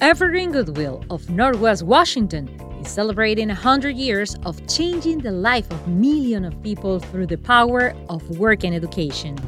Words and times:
Evergreen 0.00 0.50
Goodwill 0.50 1.04
of 1.08 1.30
Northwest 1.30 1.84
Washington 1.84 2.48
is 2.80 2.88
celebrating 2.88 3.48
100 3.48 3.96
years 3.96 4.34
of 4.44 4.66
changing 4.66 5.18
the 5.18 5.30
life 5.30 5.70
of 5.70 5.86
millions 5.86 6.46
of 6.46 6.62
people 6.62 6.98
through 6.98 7.26
the 7.26 7.38
power 7.38 7.94
of 8.08 8.38
work 8.38 8.64
and 8.64 8.74
education. 8.74 9.38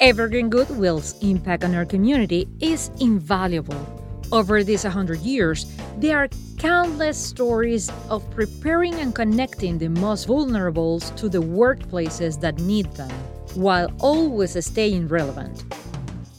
Evergreen 0.00 0.48
Goodwill's 0.48 1.20
impact 1.20 1.64
on 1.64 1.74
our 1.74 1.84
community 1.84 2.46
is 2.60 2.90
invaluable. 3.00 3.86
Over 4.30 4.62
these 4.62 4.84
100 4.84 5.18
years, 5.20 5.66
there 5.98 6.18
are 6.18 6.28
countless 6.56 7.18
stories 7.18 7.90
of 8.08 8.28
preparing 8.30 8.94
and 8.94 9.14
connecting 9.14 9.78
the 9.78 9.88
most 9.88 10.26
vulnerable 10.26 11.00
to 11.00 11.28
the 11.28 11.42
workplaces 11.42 12.40
that 12.40 12.58
need 12.60 12.90
them, 12.92 13.10
while 13.54 13.90
always 13.98 14.64
staying 14.64 15.08
relevant. 15.08 15.64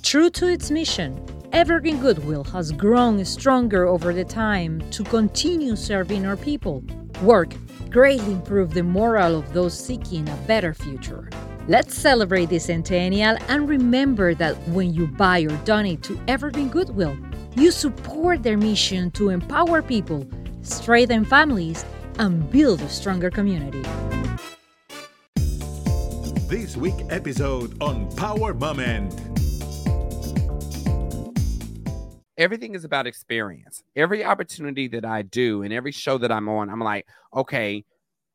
True 0.01 0.29
to 0.31 0.47
its 0.47 0.71
mission, 0.71 1.19
Evergreen 1.55 2.01
Goodwill 2.01 2.43
has 2.43 2.73
grown 2.73 3.23
stronger 3.23 3.87
over 3.87 4.11
the 4.11 4.25
time 4.25 4.81
to 4.91 5.05
continue 5.05 5.77
serving 5.77 6.25
our 6.25 6.35
people. 6.35 6.83
Work 7.21 7.53
greatly 7.89 8.33
improve 8.33 8.73
the 8.73 8.83
morale 8.83 9.37
of 9.37 9.53
those 9.53 9.73
seeking 9.73 10.27
a 10.27 10.35
better 10.47 10.73
future. 10.73 11.29
Let's 11.69 11.95
celebrate 11.95 12.49
this 12.49 12.65
centennial 12.65 13.37
and 13.47 13.69
remember 13.69 14.33
that 14.35 14.57
when 14.67 14.93
you 14.93 15.07
buy 15.07 15.43
or 15.43 15.55
donate 15.63 16.03
to 16.03 16.19
Evergreen 16.27 16.67
Goodwill, 16.67 17.17
you 17.55 17.71
support 17.71 18.43
their 18.43 18.57
mission 18.57 19.09
to 19.11 19.29
empower 19.29 19.81
people, 19.81 20.27
strengthen 20.61 21.23
families, 21.23 21.85
and 22.19 22.51
build 22.51 22.81
a 22.81 22.89
stronger 22.89 23.31
community. 23.31 23.81
This 26.49 26.75
week 26.75 26.95
episode 27.09 27.81
on 27.81 28.13
Power 28.17 28.53
Moment. 28.53 29.44
Everything 32.37 32.75
is 32.75 32.83
about 32.83 33.07
experience. 33.07 33.83
Every 33.95 34.23
opportunity 34.23 34.87
that 34.89 35.05
I 35.05 35.21
do 35.21 35.63
and 35.63 35.73
every 35.73 35.91
show 35.91 36.17
that 36.17 36.31
I'm 36.31 36.49
on, 36.49 36.69
I'm 36.69 36.79
like, 36.79 37.07
okay, 37.33 37.85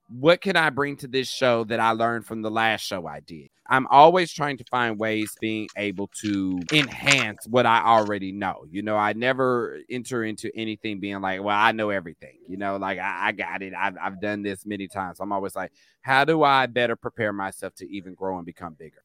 what 0.09 0.41
can 0.41 0.57
I 0.57 0.71
bring 0.71 0.97
to 0.99 1.07
this 1.07 1.31
show 1.31 1.65
that 1.65 1.79
I 1.79 1.93
learned 1.93 2.27
from 2.27 2.43
the 2.43 2.51
last 2.51 2.81
show 2.81 3.07
I 3.07 3.21
did? 3.21 3.49
I'm 3.69 3.87
always 3.87 4.33
trying 4.33 4.59
to 4.59 4.65
find 4.69 4.99
ways 4.99 5.37
being 5.41 5.69
able 5.77 6.11
to 6.23 6.61
enhance 6.73 7.47
what 7.47 7.67
I 7.67 7.85
already 7.85 8.33
know. 8.33 8.65
You 8.69 8.83
know, 8.83 8.97
I 8.97 9.13
never 9.13 9.79
enter 9.89 10.25
into 10.25 10.51
anything 10.57 10.99
being 10.99 11.21
like, 11.21 11.41
well, 11.41 11.57
I 11.57 11.71
know 11.71 11.91
everything. 11.91 12.39
You 12.49 12.57
know, 12.57 12.79
like 12.79 12.99
I, 12.99 13.29
I 13.29 13.33
got 13.33 13.63
it. 13.63 13.73
I've, 13.79 13.97
I've 14.03 14.21
done 14.21 14.43
this 14.43 14.67
many 14.67 14.89
times. 14.89 15.21
I'm 15.21 15.31
always 15.31 15.55
like, 15.55 15.71
how 16.01 16.25
do 16.25 16.43
I 16.43 16.67
better 16.67 16.97
prepare 16.97 17.33
myself 17.33 17.77
to 17.77 17.89
even 17.89 18.15
grow 18.15 18.39
and 18.39 18.47
become 18.47 18.75
bigger? 18.75 19.05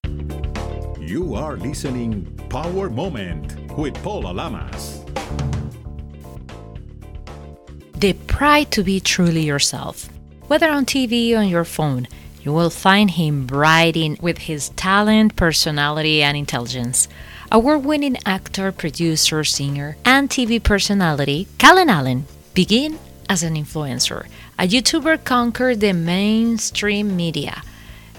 You 1.05 1.35
are 1.35 1.55
listening 1.55 2.25
Power 2.49 2.89
Moment 2.89 3.55
with 3.77 3.93
Paula 4.01 4.31
Lamas. 4.31 5.05
The 7.99 8.13
pride 8.25 8.71
to 8.71 8.81
be 8.81 8.99
truly 8.99 9.43
yourself. 9.43 10.09
Whether 10.47 10.67
on 10.67 10.87
TV 10.87 11.35
or 11.35 11.41
on 11.41 11.47
your 11.47 11.63
phone, 11.63 12.07
you 12.41 12.51
will 12.51 12.71
find 12.71 13.11
him 13.11 13.45
brighting 13.45 14.17
with 14.19 14.39
his 14.39 14.69
talent, 14.69 15.35
personality, 15.35 16.23
and 16.23 16.35
intelligence. 16.35 17.07
Award 17.51 17.85
winning 17.85 18.17
actor, 18.25 18.71
producer, 18.71 19.43
singer, 19.43 19.97
and 20.05 20.27
TV 20.27 20.61
personality, 20.61 21.47
Kalen 21.59 21.89
Allen 21.89 22.25
began 22.55 22.97
as 23.29 23.43
an 23.43 23.53
influencer. 23.53 24.25
A 24.57 24.67
YouTuber 24.67 25.23
conquered 25.23 25.81
the 25.81 25.93
mainstream 25.93 27.15
media, 27.15 27.61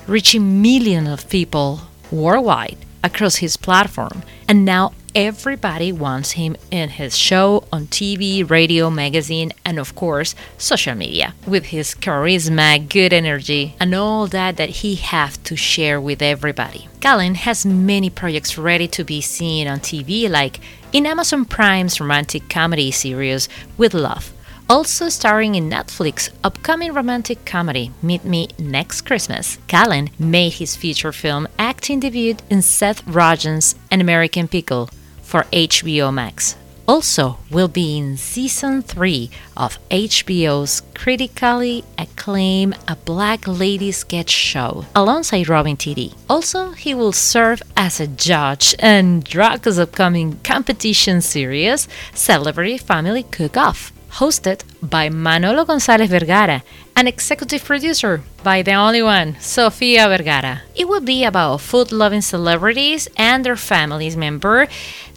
reaching 0.06 0.62
millions 0.62 1.08
of 1.08 1.28
people 1.28 1.80
worldwide 2.10 2.78
across 3.02 3.36
his 3.36 3.56
platform, 3.56 4.22
and 4.48 4.64
now 4.64 4.92
everybody 5.14 5.90
wants 5.92 6.32
him 6.32 6.56
in 6.70 6.90
his 6.90 7.16
show 7.16 7.64
on 7.72 7.86
TV, 7.86 8.48
radio, 8.48 8.90
magazine, 8.90 9.52
and 9.64 9.78
of 9.78 9.94
course, 9.94 10.34
social 10.58 10.94
media. 10.94 11.34
With 11.46 11.66
his 11.66 11.94
charisma, 11.94 12.86
good 12.88 13.12
energy, 13.12 13.74
and 13.80 13.94
all 13.94 14.26
that 14.26 14.56
that 14.58 14.68
he 14.80 14.96
have 14.96 15.42
to 15.44 15.56
share 15.56 16.00
with 16.00 16.20
everybody. 16.20 16.88
Kalen 17.00 17.36
has 17.36 17.64
many 17.64 18.10
projects 18.10 18.58
ready 18.58 18.88
to 18.88 19.04
be 19.04 19.20
seen 19.20 19.68
on 19.68 19.78
TV 19.80 20.28
like 20.28 20.60
in 20.92 21.06
Amazon 21.06 21.44
Prime's 21.44 22.00
romantic 22.00 22.48
comedy 22.48 22.90
series 22.90 23.48
With 23.78 23.94
Love 23.94 24.32
also 24.68 25.08
starring 25.08 25.54
in 25.54 25.70
Netflix 25.70 26.30
upcoming 26.42 26.92
romantic 26.92 27.44
comedy 27.44 27.92
Meet 28.02 28.24
Me 28.24 28.48
Next 28.58 29.02
Christmas. 29.02 29.58
Kalen 29.68 30.10
made 30.18 30.54
his 30.54 30.76
feature 30.76 31.12
film 31.12 31.46
acting 31.58 32.00
debut 32.00 32.36
in 32.50 32.62
Seth 32.62 33.04
Rogen's 33.06 33.74
An 33.90 34.00
American 34.00 34.48
Pickle 34.48 34.90
for 35.22 35.44
HBO 35.52 36.12
Max. 36.12 36.56
Also 36.88 37.38
will 37.50 37.66
be 37.66 37.98
in 37.98 38.16
season 38.16 38.80
3 38.80 39.28
of 39.56 39.78
HBO's 39.90 40.82
critically 40.94 41.82
acclaimed 41.98 42.78
A 42.86 42.94
Black 42.94 43.48
Lady 43.48 43.90
sketch 43.90 44.30
show 44.30 44.84
alongside 44.94 45.48
Robin 45.48 45.76
Thede. 45.76 46.14
Also, 46.30 46.70
he 46.70 46.94
will 46.94 47.10
serve 47.10 47.60
as 47.76 47.98
a 47.98 48.06
judge 48.06 48.74
in 48.74 49.22
Roku's 49.22 49.80
upcoming 49.80 50.38
competition 50.44 51.20
series 51.20 51.88
Celebrity 52.14 52.78
Family 52.78 53.24
Cook 53.24 53.56
Off 53.56 53.92
hosted 54.16 54.62
by 54.82 55.08
Manolo 55.10 55.64
Gonzalez 55.64 56.08
Vergara, 56.08 56.62
and 56.96 57.06
executive 57.06 57.62
producer 57.62 58.22
by 58.42 58.62
the 58.62 58.72
only 58.72 59.02
one, 59.02 59.36
Sofia 59.40 60.08
Vergara. 60.08 60.62
It 60.74 60.88
will 60.88 61.02
be 61.02 61.24
about 61.24 61.60
food 61.60 61.92
loving 61.92 62.22
celebrities 62.22 63.08
and 63.16 63.44
their 63.44 63.56
families 63.56 64.16
member. 64.16 64.68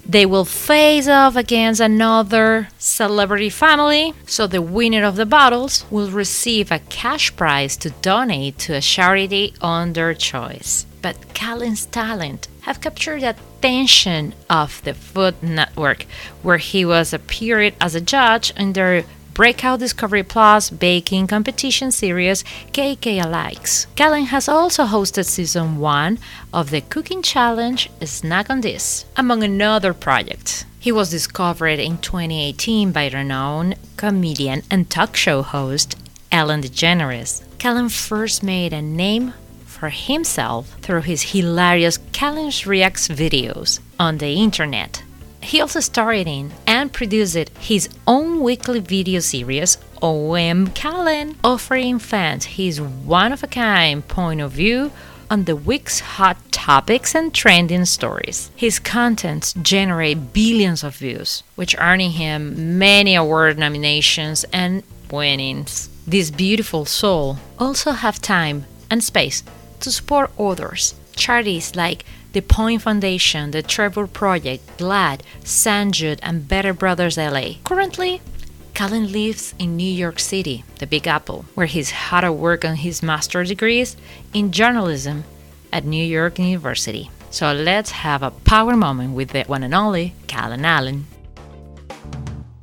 They 0.05 0.25
will 0.25 0.43
face 0.43 1.07
off 1.07 1.35
against 1.37 1.79
another 1.79 2.67
celebrity 2.77 3.49
family, 3.49 4.13
so 4.25 4.47
the 4.47 4.61
winner 4.61 5.05
of 5.05 5.15
the 5.15 5.25
battles 5.25 5.85
will 5.89 6.11
receive 6.11 6.69
a 6.69 6.79
cash 6.89 7.33
prize 7.35 7.77
to 7.77 7.91
donate 8.01 8.57
to 8.59 8.73
a 8.73 8.81
charity 8.81 9.53
on 9.61 9.93
their 9.93 10.13
choice. 10.13 10.85
But 11.01 11.33
Kalen's 11.33 11.85
talent 11.85 12.48
have 12.61 12.81
captured 12.81 13.21
the 13.21 13.35
attention 13.57 14.33
of 14.49 14.81
the 14.83 14.93
Food 14.93 15.41
Network, 15.41 16.05
where 16.41 16.57
he 16.57 16.85
was 16.85 17.13
appeared 17.13 17.73
as 17.79 17.95
a 17.95 18.01
judge 18.01 18.51
in 18.57 18.73
their 18.73 19.03
breakout 19.33 19.79
Discovery 19.79 20.23
Plus 20.23 20.69
baking 20.69 21.27
competition 21.27 21.91
series 21.91 22.43
KK 22.73 23.29
Likes. 23.31 23.87
Kalen 23.95 24.25
has 24.25 24.49
also 24.49 24.83
hosted 24.83 25.25
season 25.25 25.77
1 25.77 26.19
of 26.53 26.71
the 26.71 26.81
cooking 26.81 27.21
challenge 27.21 27.89
Snack 28.03 28.49
on 28.49 28.59
This, 28.61 29.05
among 29.15 29.41
another 29.41 29.93
project. 29.93 30.65
He 30.77 30.91
was 30.91 31.09
discovered 31.09 31.79
in 31.79 31.99
2018 31.99 32.91
by 32.91 33.09
renowned 33.09 33.75
comedian 33.95 34.63
and 34.69 34.89
talk 34.89 35.15
show 35.15 35.41
host 35.41 35.95
Ellen 36.31 36.61
DeGeneres. 36.61 37.43
Kalen 37.59 37.89
first 37.89 38.43
made 38.43 38.73
a 38.73 38.81
name 38.81 39.33
for 39.79 39.89
himself 39.89 40.75
through 40.81 41.01
his 41.01 41.31
hilarious 41.31 41.97
Kalen's 42.11 42.67
Reacts 42.67 43.07
videos 43.07 43.79
on 43.97 44.17
the 44.17 44.33
internet. 44.33 45.03
He 45.41 45.61
also 45.61 45.79
starred 45.79 46.27
in 46.27 46.51
and 46.67 46.91
produced 46.91 47.49
his 47.59 47.87
own 48.05 48.41
weekly 48.41 48.81
video 48.81 49.21
series, 49.21 49.77
OM 50.01 50.67
Kalen, 50.67 51.35
offering 51.45 51.97
fans 51.97 52.45
his 52.45 52.81
one 52.81 53.31
of 53.31 53.41
a 53.41 53.47
kind 53.47 54.05
point 54.05 54.41
of 54.41 54.51
view 54.51 54.91
on 55.31 55.45
the 55.45 55.55
week's 55.55 56.01
hot 56.01 56.37
topics 56.51 57.15
and 57.15 57.33
trending 57.33 57.85
stories. 57.85 58.51
His 58.55 58.79
contents 58.79 59.53
generate 59.61 60.33
billions 60.33 60.83
of 60.83 60.97
views, 60.97 61.43
which 61.55 61.75
earning 61.79 62.11
him 62.11 62.77
many 62.77 63.15
award 63.15 63.57
nominations 63.57 64.43
and 64.51 64.83
winnings. 65.09 65.89
This 66.05 66.31
beautiful 66.31 66.83
soul 66.83 67.37
also 67.57 67.91
have 67.91 68.19
time 68.19 68.65
and 68.89 69.03
space 69.03 69.43
to 69.81 69.91
support 69.91 70.31
others. 70.39 70.95
Charities 71.15 71.75
like 71.75 72.05
the 72.33 72.41
Point 72.41 72.81
Foundation, 72.81 73.51
the 73.51 73.63
Trevor 73.63 74.07
Project, 74.07 74.77
GLAAD, 74.77 75.21
St. 75.43 75.93
Jude, 75.93 76.19
and 76.21 76.47
Better 76.47 76.73
Brothers 76.73 77.17
LA. 77.17 77.55
Currently, 77.63 78.21
Kalen 78.73 79.11
lives 79.11 79.53
in 79.59 79.75
New 79.75 79.91
York 79.91 80.19
City, 80.19 80.63
the 80.77 80.87
Big 80.87 81.07
Apple, 81.07 81.45
where 81.55 81.65
he's 81.65 81.91
hard 81.91 82.23
at 82.23 82.35
work 82.35 82.63
on 82.63 82.75
his 82.75 83.03
master's 83.03 83.49
degrees 83.49 83.97
in 84.33 84.51
journalism 84.51 85.23
at 85.73 85.85
New 85.85 86.03
York 86.03 86.39
University. 86.39 87.09
So 87.31 87.51
let's 87.51 87.91
have 87.91 88.23
a 88.23 88.31
power 88.31 88.75
moment 88.75 89.15
with 89.15 89.31
the 89.31 89.43
one 89.43 89.63
and 89.63 89.73
only 89.73 90.13
Kalen 90.27 90.63
Allen. 90.63 91.07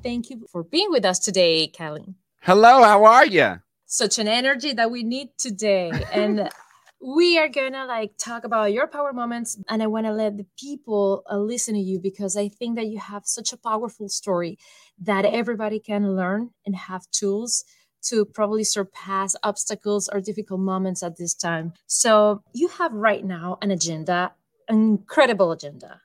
Thank 0.02 0.30
you 0.30 0.46
for 0.50 0.62
being 0.62 0.90
with 0.90 1.04
us 1.04 1.18
today, 1.18 1.68
Kalen. 1.68 2.14
Hello, 2.40 2.82
how 2.82 3.04
are 3.04 3.26
you? 3.26 3.60
Such 3.86 4.18
an 4.18 4.28
energy 4.28 4.72
that 4.72 4.90
we 4.90 5.02
need 5.02 5.30
today. 5.36 5.90
And 6.12 6.48
we 7.06 7.38
are 7.38 7.48
gonna 7.48 7.86
like 7.86 8.10
talk 8.18 8.42
about 8.42 8.72
your 8.72 8.88
power 8.88 9.12
moments 9.12 9.56
and 9.68 9.80
i 9.80 9.86
want 9.86 10.06
to 10.06 10.12
let 10.12 10.36
the 10.36 10.46
people 10.58 11.22
uh, 11.30 11.38
listen 11.38 11.74
to 11.74 11.80
you 11.80 12.00
because 12.00 12.36
i 12.36 12.48
think 12.48 12.74
that 12.74 12.88
you 12.88 12.98
have 12.98 13.24
such 13.24 13.52
a 13.52 13.56
powerful 13.56 14.08
story 14.08 14.58
that 14.98 15.24
everybody 15.24 15.78
can 15.78 16.16
learn 16.16 16.50
and 16.64 16.74
have 16.74 17.08
tools 17.12 17.64
to 18.02 18.24
probably 18.24 18.64
surpass 18.64 19.36
obstacles 19.42 20.08
or 20.12 20.20
difficult 20.20 20.60
moments 20.60 21.02
at 21.02 21.16
this 21.16 21.34
time. 21.34 21.72
So 21.86 22.42
you 22.52 22.68
have 22.68 22.92
right 22.92 23.24
now 23.24 23.58
an 23.62 23.70
agenda 23.70 24.32
an 24.68 24.76
incredible 24.76 25.52
agenda. 25.52 26.00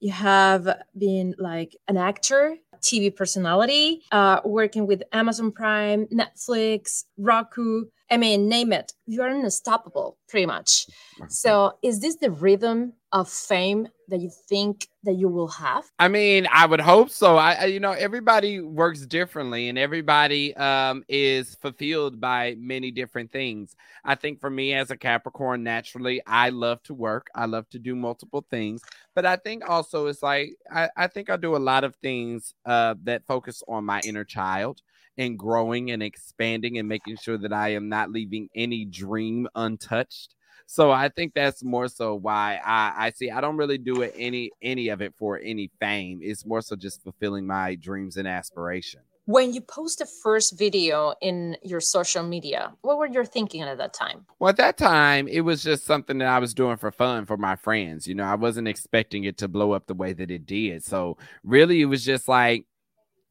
You 0.00 0.12
have 0.12 0.82
been 0.96 1.34
like 1.38 1.76
an 1.88 1.96
actor, 1.96 2.56
TV 2.82 3.14
personality, 3.14 4.02
uh, 4.12 4.40
working 4.44 4.86
with 4.86 5.02
Amazon 5.12 5.52
Prime, 5.52 6.06
Netflix, 6.06 7.04
Roku. 7.16 7.84
I 8.10 8.16
mean, 8.16 8.48
name 8.48 8.72
it. 8.72 8.92
You 9.06 9.22
are 9.22 9.28
unstoppable, 9.28 10.18
pretty 10.28 10.46
much. 10.46 10.86
So, 11.28 11.78
is 11.82 12.00
this 12.00 12.16
the 12.16 12.30
rhythm 12.30 12.92
of 13.12 13.28
fame 13.28 13.88
that 14.12 14.20
you 14.20 14.30
think 14.30 14.88
that 15.04 15.14
you 15.14 15.26
will 15.26 15.48
have? 15.48 15.90
I 15.98 16.06
mean, 16.08 16.46
I 16.52 16.66
would 16.66 16.80
hope 16.80 17.08
so. 17.08 17.38
I, 17.38 17.52
I 17.54 17.64
you 17.64 17.80
know, 17.80 17.92
everybody 17.92 18.60
works 18.60 19.06
differently, 19.06 19.70
and 19.70 19.78
everybody 19.78 20.54
um, 20.56 21.02
is 21.08 21.54
fulfilled 21.56 22.20
by 22.20 22.54
many 22.58 22.90
different 22.90 23.32
things. 23.32 23.74
I 24.04 24.14
think 24.14 24.38
for 24.38 24.50
me 24.50 24.74
as 24.74 24.90
a 24.90 24.96
Capricorn, 24.96 25.62
naturally, 25.62 26.20
I 26.26 26.50
love 26.50 26.82
to 26.84 26.94
work. 26.94 27.28
I 27.34 27.46
love 27.46 27.68
to 27.70 27.78
do 27.78 27.96
multiple 27.96 28.44
things, 28.50 28.82
but 29.14 29.24
I 29.24 29.36
think 29.36 29.68
also 29.68 30.06
it's 30.06 30.22
like 30.22 30.56
I, 30.70 30.90
I 30.94 31.06
think 31.06 31.30
I 31.30 31.36
do 31.38 31.56
a 31.56 31.58
lot 31.58 31.82
of 31.82 31.96
things 31.96 32.54
uh, 32.66 32.94
that 33.04 33.26
focus 33.26 33.62
on 33.66 33.84
my 33.84 34.00
inner 34.04 34.24
child 34.24 34.82
and 35.16 35.38
growing 35.38 35.90
and 35.90 36.02
expanding 36.02 36.78
and 36.78 36.88
making 36.88 37.16
sure 37.16 37.38
that 37.38 37.52
I 37.52 37.70
am 37.70 37.88
not 37.88 38.10
leaving 38.10 38.50
any 38.54 38.84
dream 38.84 39.48
untouched. 39.54 40.34
So 40.66 40.90
I 40.90 41.08
think 41.08 41.34
that's 41.34 41.62
more 41.62 41.88
so 41.88 42.14
why 42.14 42.60
I, 42.64 43.06
I 43.06 43.10
see 43.10 43.30
I 43.30 43.40
don't 43.40 43.56
really 43.56 43.78
do 43.78 44.02
it 44.02 44.14
any 44.16 44.50
any 44.62 44.88
of 44.88 45.02
it 45.02 45.14
for 45.18 45.38
any 45.38 45.70
fame. 45.80 46.20
It's 46.22 46.46
more 46.46 46.62
so 46.62 46.76
just 46.76 47.02
fulfilling 47.02 47.46
my 47.46 47.74
dreams 47.74 48.16
and 48.16 48.28
aspiration. 48.28 49.00
When 49.26 49.52
you 49.52 49.60
post 49.60 50.00
the 50.00 50.06
first 50.06 50.58
video 50.58 51.14
in 51.20 51.56
your 51.62 51.80
social 51.80 52.24
media, 52.24 52.72
what 52.80 52.98
were 52.98 53.06
you 53.06 53.24
thinking 53.24 53.62
at 53.62 53.78
that 53.78 53.94
time? 53.94 54.26
Well, 54.40 54.50
at 54.50 54.56
that 54.56 54.76
time, 54.76 55.28
it 55.28 55.42
was 55.42 55.62
just 55.62 55.84
something 55.84 56.18
that 56.18 56.26
I 56.26 56.40
was 56.40 56.54
doing 56.54 56.76
for 56.76 56.90
fun 56.90 57.26
for 57.26 57.36
my 57.36 57.54
friends. 57.54 58.08
You 58.08 58.16
know, 58.16 58.24
I 58.24 58.34
wasn't 58.34 58.66
expecting 58.66 59.22
it 59.22 59.38
to 59.38 59.46
blow 59.46 59.72
up 59.72 59.86
the 59.86 59.94
way 59.94 60.12
that 60.12 60.32
it 60.32 60.44
did. 60.44 60.82
So 60.82 61.18
really, 61.44 61.82
it 61.82 61.86
was 61.86 62.04
just 62.04 62.26
like 62.26 62.66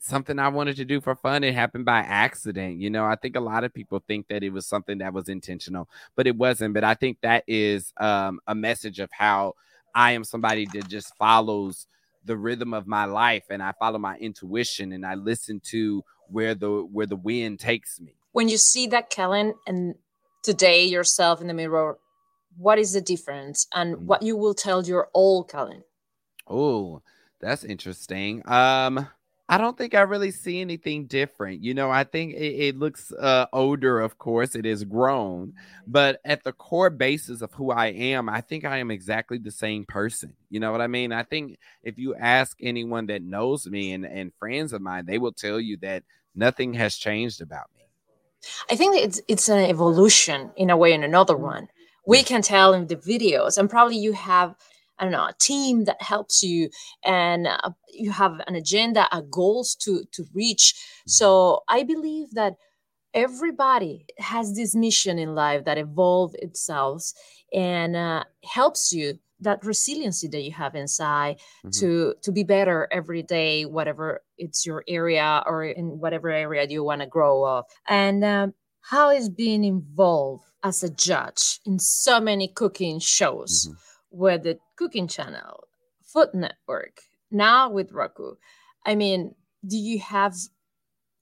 something 0.01 0.39
I 0.39 0.49
wanted 0.49 0.75
to 0.77 0.85
do 0.85 0.99
for 0.99 1.15
fun. 1.15 1.43
It 1.43 1.53
happened 1.53 1.85
by 1.85 1.99
accident. 1.99 2.79
You 2.79 2.89
know, 2.89 3.05
I 3.05 3.15
think 3.15 3.35
a 3.35 3.41
lot 3.41 3.63
of 3.63 3.73
people 3.73 4.03
think 4.07 4.27
that 4.27 4.43
it 4.43 4.49
was 4.49 4.65
something 4.65 4.97
that 4.97 5.13
was 5.13 5.29
intentional, 5.29 5.87
but 6.15 6.27
it 6.27 6.35
wasn't. 6.35 6.73
But 6.73 6.83
I 6.83 6.95
think 6.95 7.19
that 7.21 7.43
is 7.47 7.93
um, 7.97 8.39
a 8.47 8.55
message 8.55 8.99
of 8.99 9.09
how 9.11 9.53
I 9.93 10.13
am 10.13 10.23
somebody 10.23 10.67
that 10.73 10.87
just 10.87 11.15
follows 11.17 11.87
the 12.25 12.35
rhythm 12.35 12.73
of 12.73 12.87
my 12.87 13.05
life 13.05 13.45
and 13.49 13.61
I 13.61 13.73
follow 13.79 13.99
my 13.99 14.17
intuition 14.17 14.91
and 14.91 15.05
I 15.05 15.15
listen 15.15 15.59
to 15.65 16.03
where 16.27 16.55
the 16.55 16.69
where 16.91 17.07
the 17.07 17.15
wind 17.15 17.59
takes 17.59 17.99
me. 17.99 18.15
When 18.31 18.49
you 18.49 18.57
see 18.57 18.87
that 18.87 19.11
Kalen 19.11 19.53
and 19.67 19.95
today 20.43 20.85
yourself 20.85 21.41
in 21.41 21.47
the 21.47 21.53
mirror, 21.53 21.97
what 22.57 22.79
is 22.79 22.93
the 22.93 23.01
difference 23.01 23.67
and 23.73 23.95
mm-hmm. 23.95 24.05
what 24.05 24.23
you 24.23 24.37
will 24.37 24.53
tell 24.53 24.83
your 24.83 25.09
old 25.13 25.49
Kalen? 25.49 25.83
Oh, 26.47 27.01
that's 27.39 27.63
interesting. 27.63 28.41
Um 28.47 29.07
I 29.51 29.57
don't 29.57 29.77
think 29.77 29.93
I 29.93 30.01
really 30.01 30.31
see 30.31 30.61
anything 30.61 31.07
different. 31.07 31.61
You 31.61 31.73
know, 31.73 31.91
I 31.91 32.05
think 32.05 32.35
it, 32.35 32.69
it, 32.69 32.77
looks 32.77 33.11
uh, 33.11 33.47
older, 33.51 33.99
of 33.99 34.17
course, 34.17 34.55
it 34.55 34.65
is 34.65 34.85
grown, 34.85 35.55
but 35.85 36.21
at 36.23 36.45
the 36.45 36.53
core 36.53 36.89
basis 36.89 37.41
of 37.41 37.51
who 37.55 37.69
I 37.69 37.87
am, 37.87 38.29
I 38.29 38.39
think 38.39 38.63
I 38.63 38.77
am 38.77 38.89
exactly 38.89 39.37
the 39.37 39.51
same 39.51 39.83
person. 39.83 40.37
You 40.49 40.61
know 40.61 40.71
what 40.71 40.79
I 40.79 40.87
mean? 40.87 41.11
I 41.11 41.23
think 41.23 41.59
if 41.83 41.99
you 41.99 42.15
ask 42.15 42.55
anyone 42.61 43.07
that 43.07 43.23
knows 43.23 43.67
me 43.67 43.91
and, 43.91 44.05
and 44.05 44.31
friends 44.39 44.71
of 44.71 44.81
mine, 44.81 45.05
they 45.05 45.17
will 45.17 45.33
tell 45.33 45.59
you 45.59 45.75
that 45.81 46.03
nothing 46.33 46.73
has 46.75 46.95
changed 46.95 47.41
about 47.41 47.65
me. 47.75 47.83
I 48.69 48.77
think 48.77 48.95
it's 48.95 49.21
it's 49.27 49.49
an 49.49 49.59
evolution 49.59 50.51
in 50.55 50.69
a 50.69 50.77
way 50.77 50.93
and 50.93 51.03
another 51.03 51.35
mm. 51.35 51.41
one. 51.41 51.67
We 52.07 52.23
can 52.23 52.41
tell 52.41 52.73
in 52.73 52.87
the 52.87 52.95
videos, 52.95 53.57
and 53.57 53.69
probably 53.69 53.97
you 53.97 54.13
have 54.13 54.55
I 54.99 55.03
don't 55.03 55.11
know, 55.11 55.25
a 55.25 55.35
team 55.39 55.85
that 55.85 56.01
helps 56.01 56.43
you 56.43 56.69
and 57.03 57.47
uh, 57.47 57.71
you 57.91 58.11
have 58.11 58.39
an 58.47 58.55
agenda, 58.55 59.07
a 59.11 59.21
goals 59.21 59.75
to 59.81 60.03
to 60.11 60.25
reach. 60.33 60.75
Mm-hmm. 60.75 61.09
So 61.09 61.63
I 61.67 61.83
believe 61.83 62.31
that 62.31 62.55
everybody 63.13 64.05
has 64.17 64.55
this 64.55 64.75
mission 64.75 65.19
in 65.19 65.35
life 65.35 65.65
that 65.65 65.77
evolve 65.77 66.33
itself 66.39 67.11
and 67.51 67.95
uh, 67.95 68.23
helps 68.43 68.93
you 68.93 69.19
that 69.41 69.65
resiliency 69.65 70.27
that 70.27 70.43
you 70.43 70.51
have 70.51 70.75
inside 70.75 71.37
mm-hmm. 71.37 71.69
to 71.71 72.13
to 72.21 72.31
be 72.31 72.43
better 72.43 72.87
every 72.91 73.23
day 73.23 73.65
whatever 73.65 74.21
it's 74.37 74.65
your 74.65 74.83
area 74.87 75.43
or 75.45 75.65
in 75.65 75.99
whatever 75.99 76.29
area 76.29 76.65
you 76.69 76.83
want 76.83 77.01
to 77.01 77.07
grow 77.07 77.43
up 77.43 77.67
and 77.89 78.23
um, 78.23 78.53
how 78.81 79.09
is 79.09 79.29
being 79.29 79.63
involved 79.63 80.45
as 80.63 80.83
a 80.83 80.89
judge 80.89 81.59
in 81.65 81.79
so 81.79 82.19
many 82.19 82.47
cooking 82.47 82.99
shows 82.99 83.67
mm-hmm 83.67 83.77
with 84.11 84.43
the 84.43 84.59
cooking 84.81 85.07
channel, 85.07 85.67
Food 86.01 86.29
Network, 86.33 87.01
now 87.29 87.69
with 87.69 87.91
Roku. 87.91 88.33
I 88.83 88.95
mean, 88.95 89.35
do 89.67 89.77
you 89.77 89.99
have 89.99 90.35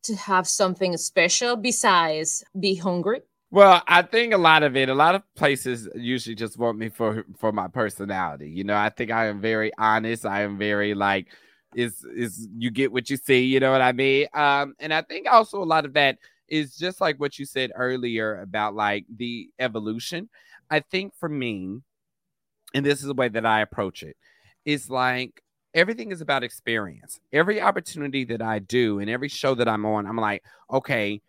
to 0.04 0.16
have 0.16 0.48
something 0.48 0.96
special 0.96 1.58
besides 1.58 2.42
be 2.58 2.76
hungry? 2.76 3.22
Well, 3.52 3.82
I 3.86 4.04
think 4.04 4.34
a 4.34 4.38
lot 4.38 4.64
of 4.64 4.78
it, 4.78 4.88
a 4.88 4.94
lot 4.94 5.14
of 5.14 5.24
places 5.36 5.90
usually 5.94 6.36
just 6.36 6.58
want 6.58 6.78
me 6.78 6.88
for 6.88 7.26
for 7.38 7.52
my 7.52 7.68
personality. 7.68 8.50
You 8.50 8.64
know, 8.64 8.78
I 8.78 8.90
think 8.90 9.12
I 9.12 9.26
am 9.26 9.42
very 9.42 9.72
honest. 9.78 10.26
I 10.26 10.44
am 10.44 10.58
very 10.58 10.94
like 10.94 11.28
is 11.76 12.06
is 12.16 12.48
you 12.56 12.72
get 12.72 12.94
what 12.94 13.10
you 13.10 13.18
see, 13.18 13.44
you 13.44 13.60
know 13.60 13.74
what 13.74 13.82
I 13.82 13.92
mean? 13.92 14.28
Um 14.34 14.76
and 14.80 14.94
I 14.94 15.02
think 15.02 15.28
also 15.30 15.62
a 15.62 15.66
lot 15.66 15.84
of 15.84 15.94
that 15.94 16.18
is 16.48 16.78
just 16.78 17.02
like 17.02 17.20
what 17.20 17.38
you 17.38 17.46
said 17.46 17.72
earlier 17.76 18.40
about 18.40 18.74
like 18.74 19.06
the 19.14 19.50
evolution. 19.60 20.30
I 20.72 20.80
think 20.80 21.14
for 21.20 21.28
me, 21.28 21.82
and 22.74 22.86
this 22.86 23.00
is 23.00 23.06
the 23.06 23.14
way 23.14 23.30
that 23.30 23.46
I 23.46 23.62
approach 23.62 24.04
it. 24.04 24.16
it, 24.66 24.72
is 24.72 24.90
like 24.90 25.42
everything 25.74 26.12
is 26.12 26.22
about 26.22 26.44
experience. 26.44 27.20
Every 27.32 27.62
opportunity 27.62 28.26
that 28.26 28.42
I 28.42 28.60
do 28.60 29.00
and 29.00 29.10
every 29.10 29.30
show 29.30 29.56
that 29.56 29.68
I'm 29.68 29.86
on, 29.86 30.06
I'm 30.06 30.18
like, 30.18 30.44
okay, 30.72 31.22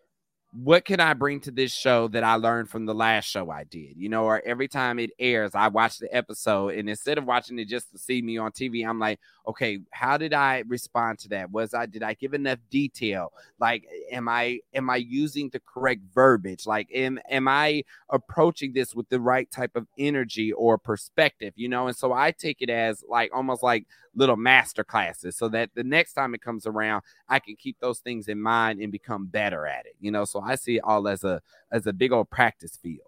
what 0.53 0.83
can 0.83 0.99
I 0.99 1.13
bring 1.13 1.39
to 1.41 1.51
this 1.51 1.71
show 1.71 2.09
that 2.09 2.23
I 2.23 2.35
learned 2.35 2.69
from 2.69 2.85
the 2.85 2.93
last 2.93 3.25
show 3.25 3.49
I 3.49 3.63
did? 3.63 3.95
You 3.95 4.09
know, 4.09 4.25
or 4.25 4.41
every 4.45 4.67
time 4.67 4.99
it 4.99 5.11
airs, 5.17 5.51
I 5.55 5.69
watch 5.69 5.97
the 5.97 6.13
episode, 6.13 6.75
and 6.75 6.89
instead 6.89 7.17
of 7.17 7.25
watching 7.25 7.57
it 7.57 7.69
just 7.69 7.91
to 7.91 7.97
see 7.97 8.21
me 8.21 8.37
on 8.37 8.51
TV, 8.51 8.85
I'm 8.85 8.99
like, 8.99 9.19
okay, 9.47 9.79
how 9.91 10.17
did 10.17 10.33
I 10.33 10.63
respond 10.67 11.19
to 11.19 11.29
that? 11.29 11.51
Was 11.51 11.73
I 11.73 11.85
did 11.85 12.03
I 12.03 12.13
give 12.13 12.33
enough 12.33 12.59
detail? 12.69 13.33
Like, 13.59 13.85
am 14.11 14.27
I 14.29 14.59
am 14.73 14.89
I 14.89 14.97
using 14.97 15.49
the 15.49 15.59
correct 15.59 16.01
verbiage? 16.13 16.65
Like, 16.65 16.89
am 16.93 17.19
am 17.29 17.47
I 17.47 17.83
approaching 18.09 18.73
this 18.73 18.93
with 18.93 19.09
the 19.09 19.19
right 19.19 19.49
type 19.49 19.75
of 19.75 19.87
energy 19.97 20.51
or 20.53 20.77
perspective? 20.77 21.53
You 21.55 21.69
know, 21.69 21.87
and 21.87 21.95
so 21.95 22.13
I 22.13 22.31
take 22.31 22.61
it 22.61 22.69
as 22.69 23.03
like 23.07 23.31
almost 23.33 23.63
like 23.63 23.85
little 24.15 24.35
master 24.37 24.83
classes 24.83 25.37
so 25.37 25.47
that 25.49 25.69
the 25.73 25.83
next 25.83 26.13
time 26.13 26.33
it 26.33 26.41
comes 26.41 26.67
around, 26.67 27.03
I 27.29 27.39
can 27.39 27.55
keep 27.55 27.79
those 27.79 27.99
things 27.99 28.27
in 28.27 28.41
mind 28.41 28.81
and 28.81 28.91
become 28.91 29.25
better 29.25 29.65
at 29.65 29.85
it. 29.85 29.95
You 29.99 30.11
know, 30.11 30.25
so 30.25 30.41
I 30.41 30.55
see 30.55 30.77
it 30.77 30.83
all 30.83 31.07
as 31.07 31.23
a 31.23 31.41
as 31.71 31.87
a 31.87 31.93
big 31.93 32.11
old 32.11 32.29
practice 32.29 32.77
field. 32.77 33.07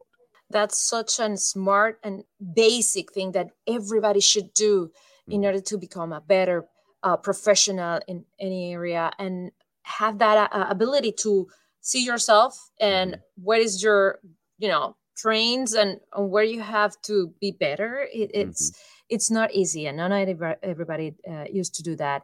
That's 0.49 0.77
such 0.77 1.19
a 1.19 1.35
smart 1.37 1.99
and 2.03 2.23
basic 2.53 3.11
thing 3.11 3.31
that 3.31 3.49
everybody 3.67 4.19
should 4.19 4.53
do 4.53 4.91
in 5.27 5.39
mm-hmm. 5.39 5.45
order 5.45 5.61
to 5.61 5.77
become 5.77 6.13
a 6.13 6.21
better 6.21 6.65
uh, 7.03 7.17
professional 7.17 7.99
in 8.07 8.23
any 8.39 8.73
area 8.73 9.11
and 9.19 9.51
have 9.83 10.19
that 10.19 10.49
uh, 10.51 10.65
ability 10.69 11.11
to 11.11 11.47
see 11.81 12.05
yourself 12.05 12.69
and 12.79 13.13
mm-hmm. 13.13 13.43
what 13.43 13.59
is 13.59 13.83
your 13.83 14.19
you 14.57 14.67
know 14.67 14.95
trains 15.15 15.73
and, 15.73 15.99
and 16.15 16.31
where 16.31 16.43
you 16.43 16.61
have 16.61 16.99
to 17.01 17.33
be 17.39 17.51
better 17.51 18.07
it, 18.11 18.31
it's 18.33 18.71
mm-hmm 18.71 18.79
it's 19.13 19.29
not 19.29 19.53
easy 19.53 19.85
and 19.85 19.97
not 19.97 20.11
everybody 20.63 21.13
uh, 21.29 21.45
used 21.51 21.75
to 21.75 21.83
do 21.83 21.95
that 21.95 22.23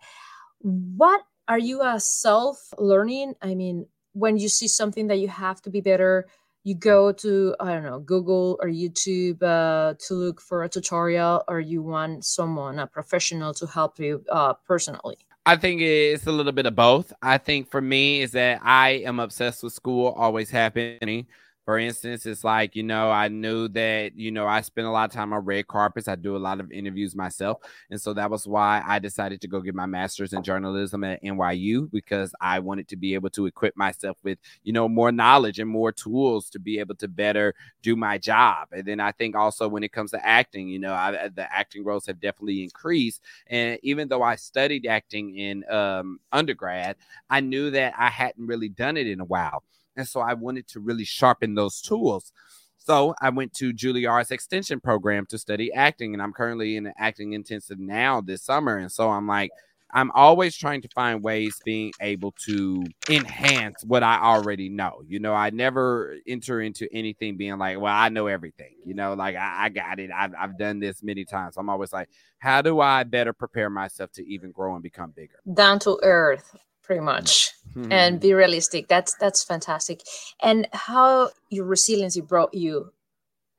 what 0.62 1.22
are 1.48 1.60
you 1.60 1.82
a 1.82 2.00
self 2.00 2.58
learning 2.77 3.34
i 3.41 3.53
mean 3.53 3.86
when 4.13 4.38
you 4.38 4.50
see 4.50 4.68
something 4.68 5.08
that 5.08 5.20
you 5.20 5.27
have 5.27 5.62
to 5.62 5.70
be 5.70 5.82
better 5.82 6.27
you 6.69 6.75
go 6.75 7.11
to 7.11 7.55
i 7.59 7.73
don't 7.73 7.83
know 7.83 7.99
google 7.99 8.57
or 8.61 8.67
youtube 8.67 9.41
uh, 9.41 9.95
to 9.99 10.13
look 10.13 10.39
for 10.39 10.63
a 10.63 10.69
tutorial 10.69 11.43
or 11.47 11.59
you 11.59 11.81
want 11.81 12.23
someone 12.23 12.77
a 12.79 12.88
professional 12.88 13.53
to 13.53 13.65
help 13.65 13.99
you 13.99 14.23
uh, 14.31 14.53
personally 14.67 15.17
I 15.45 15.55
think 15.55 15.81
it's 15.81 16.27
a 16.27 16.31
little 16.31 16.51
bit 16.51 16.67
of 16.67 16.75
both. 16.75 17.11
I 17.23 17.39
think 17.39 17.71
for 17.71 17.81
me 17.81 18.21
is 18.21 18.33
that 18.33 18.59
I 18.61 19.01
am 19.05 19.19
obsessed 19.19 19.63
with 19.63 19.73
school 19.73 20.09
always 20.09 20.51
happening. 20.51 21.25
For 21.69 21.77
instance, 21.77 22.25
it's 22.25 22.43
like, 22.43 22.75
you 22.75 22.81
know, 22.81 23.11
I 23.11 23.27
knew 23.27 23.67
that, 23.67 24.17
you 24.17 24.31
know, 24.31 24.47
I 24.47 24.61
spend 24.61 24.88
a 24.88 24.89
lot 24.89 25.07
of 25.07 25.13
time 25.13 25.31
on 25.33 25.45
red 25.45 25.67
carpets. 25.67 26.07
I 26.07 26.15
do 26.15 26.35
a 26.35 26.39
lot 26.39 26.59
of 26.59 26.71
interviews 26.71 27.15
myself. 27.15 27.59
And 27.91 28.01
so 28.01 28.11
that 28.15 28.31
was 28.31 28.47
why 28.47 28.81
I 28.88 28.97
decided 28.97 29.39
to 29.41 29.47
go 29.47 29.61
get 29.61 29.75
my 29.75 29.85
master's 29.85 30.33
in 30.33 30.41
journalism 30.41 31.03
at 31.03 31.21
NYU 31.21 31.88
because 31.91 32.33
I 32.41 32.57
wanted 32.57 32.88
to 32.88 32.95
be 32.95 33.13
able 33.13 33.29
to 33.29 33.45
equip 33.45 33.77
myself 33.77 34.17
with, 34.23 34.39
you 34.63 34.73
know, 34.73 34.89
more 34.89 35.11
knowledge 35.11 35.59
and 35.59 35.69
more 35.69 35.91
tools 35.91 36.49
to 36.49 36.59
be 36.59 36.79
able 36.79 36.95
to 36.95 37.07
better 37.07 37.53
do 37.83 37.95
my 37.95 38.17
job. 38.17 38.69
And 38.71 38.83
then 38.83 38.99
I 38.99 39.11
think 39.11 39.35
also 39.35 39.67
when 39.67 39.83
it 39.83 39.91
comes 39.91 40.09
to 40.09 40.25
acting, 40.25 40.69
you 40.69 40.79
know, 40.79 40.95
I, 40.95 41.27
the 41.27 41.55
acting 41.55 41.83
roles 41.83 42.07
have 42.07 42.19
definitely 42.19 42.63
increased. 42.63 43.21
And 43.45 43.77
even 43.83 44.07
though 44.07 44.23
I 44.23 44.38
studied 44.38 44.88
acting 44.88 45.38
in 45.38 45.69
um, 45.69 46.19
undergrad, 46.31 46.95
I 47.29 47.41
knew 47.41 47.69
that 47.69 47.93
I 47.95 48.09
hadn't 48.09 48.47
really 48.47 48.69
done 48.69 48.97
it 48.97 49.05
in 49.05 49.19
a 49.19 49.25
while. 49.25 49.63
And 49.96 50.08
so 50.08 50.22
I 50.22 50.34
wanted 50.34 50.67
to 50.69 50.79
really 50.79 51.05
sharpen 51.05 51.55
those 51.55 51.81
tools. 51.81 52.31
So 52.77 53.13
I 53.22 53.29
went 53.29 53.53
to 53.55 53.74
Juilliard's 53.74 54.31
extension 54.31 54.79
program 54.79 55.25
to 55.27 55.38
study 55.38 55.72
acting, 55.74 56.13
and 56.13 56.24
I'm 56.24 56.34
currently 56.34 56.75
in 56.75 56.88
an 56.88 56.93
acting 56.98 57.34
intensive 57.34 57.77
now 57.79 58.22
this 58.22 58.41
summer. 58.41 58.77
And 58.77 58.91
so 58.91 59.10
I'm 59.10 59.27
like, 59.27 59.51
I'm 59.91 60.12
always 60.12 60.55
trying 60.55 60.81
to 60.84 60.89
find 60.89 61.24
ways 61.24 61.60
being 61.65 61.93
able 62.00 62.34
to 62.46 62.84
enhance 63.10 63.84
what 63.84 64.03
I 64.03 64.19
already 64.22 64.69
know. 64.69 65.01
You 65.08 65.19
know, 65.19 65.34
I 65.34 65.50
never 65.50 66.15
enter 66.27 66.62
into 66.62 66.88
anything 66.93 67.38
being 67.38 67.58
like, 67.58 67.79
well, 67.79 67.93
I 67.93 68.10
know 68.10 68.27
everything. 68.27 68.75
You 68.86 68.93
know, 68.93 69.13
like 69.13 69.36
I, 69.36 69.65
I 69.65 69.69
got 69.69 70.00
it. 70.00 70.12
I've, 70.15 70.34
I've 70.39 70.58
done 70.60 70.79
this 70.79 71.01
many 71.01 71.25
times. 71.25 71.58
I'm 71.58 71.69
always 71.69 71.91
like, 71.91 72.10
how 72.38 72.62
do 72.62 72.79
I 72.79 73.03
better 73.03 73.34
prepare 73.34 73.69
myself 73.69 74.12
to 74.13 74.27
even 74.27 74.51
grow 74.51 74.75
and 74.75 74.84
become 74.84 75.12
bigger? 75.12 75.39
Down 75.51 75.79
to 75.79 76.00
earth, 76.03 76.55
pretty 76.89 77.01
much, 77.01 77.51
Mhm. 77.75 77.91
and 77.91 78.19
be 78.19 78.34
realistic. 78.34 78.88
That's 78.88 79.13
that's 79.13 79.43
fantastic. 79.43 80.01
And 80.41 80.67
how 80.74 81.29
your 81.51 81.65
resiliency 81.65 82.19
brought 82.19 82.51
you 82.51 82.91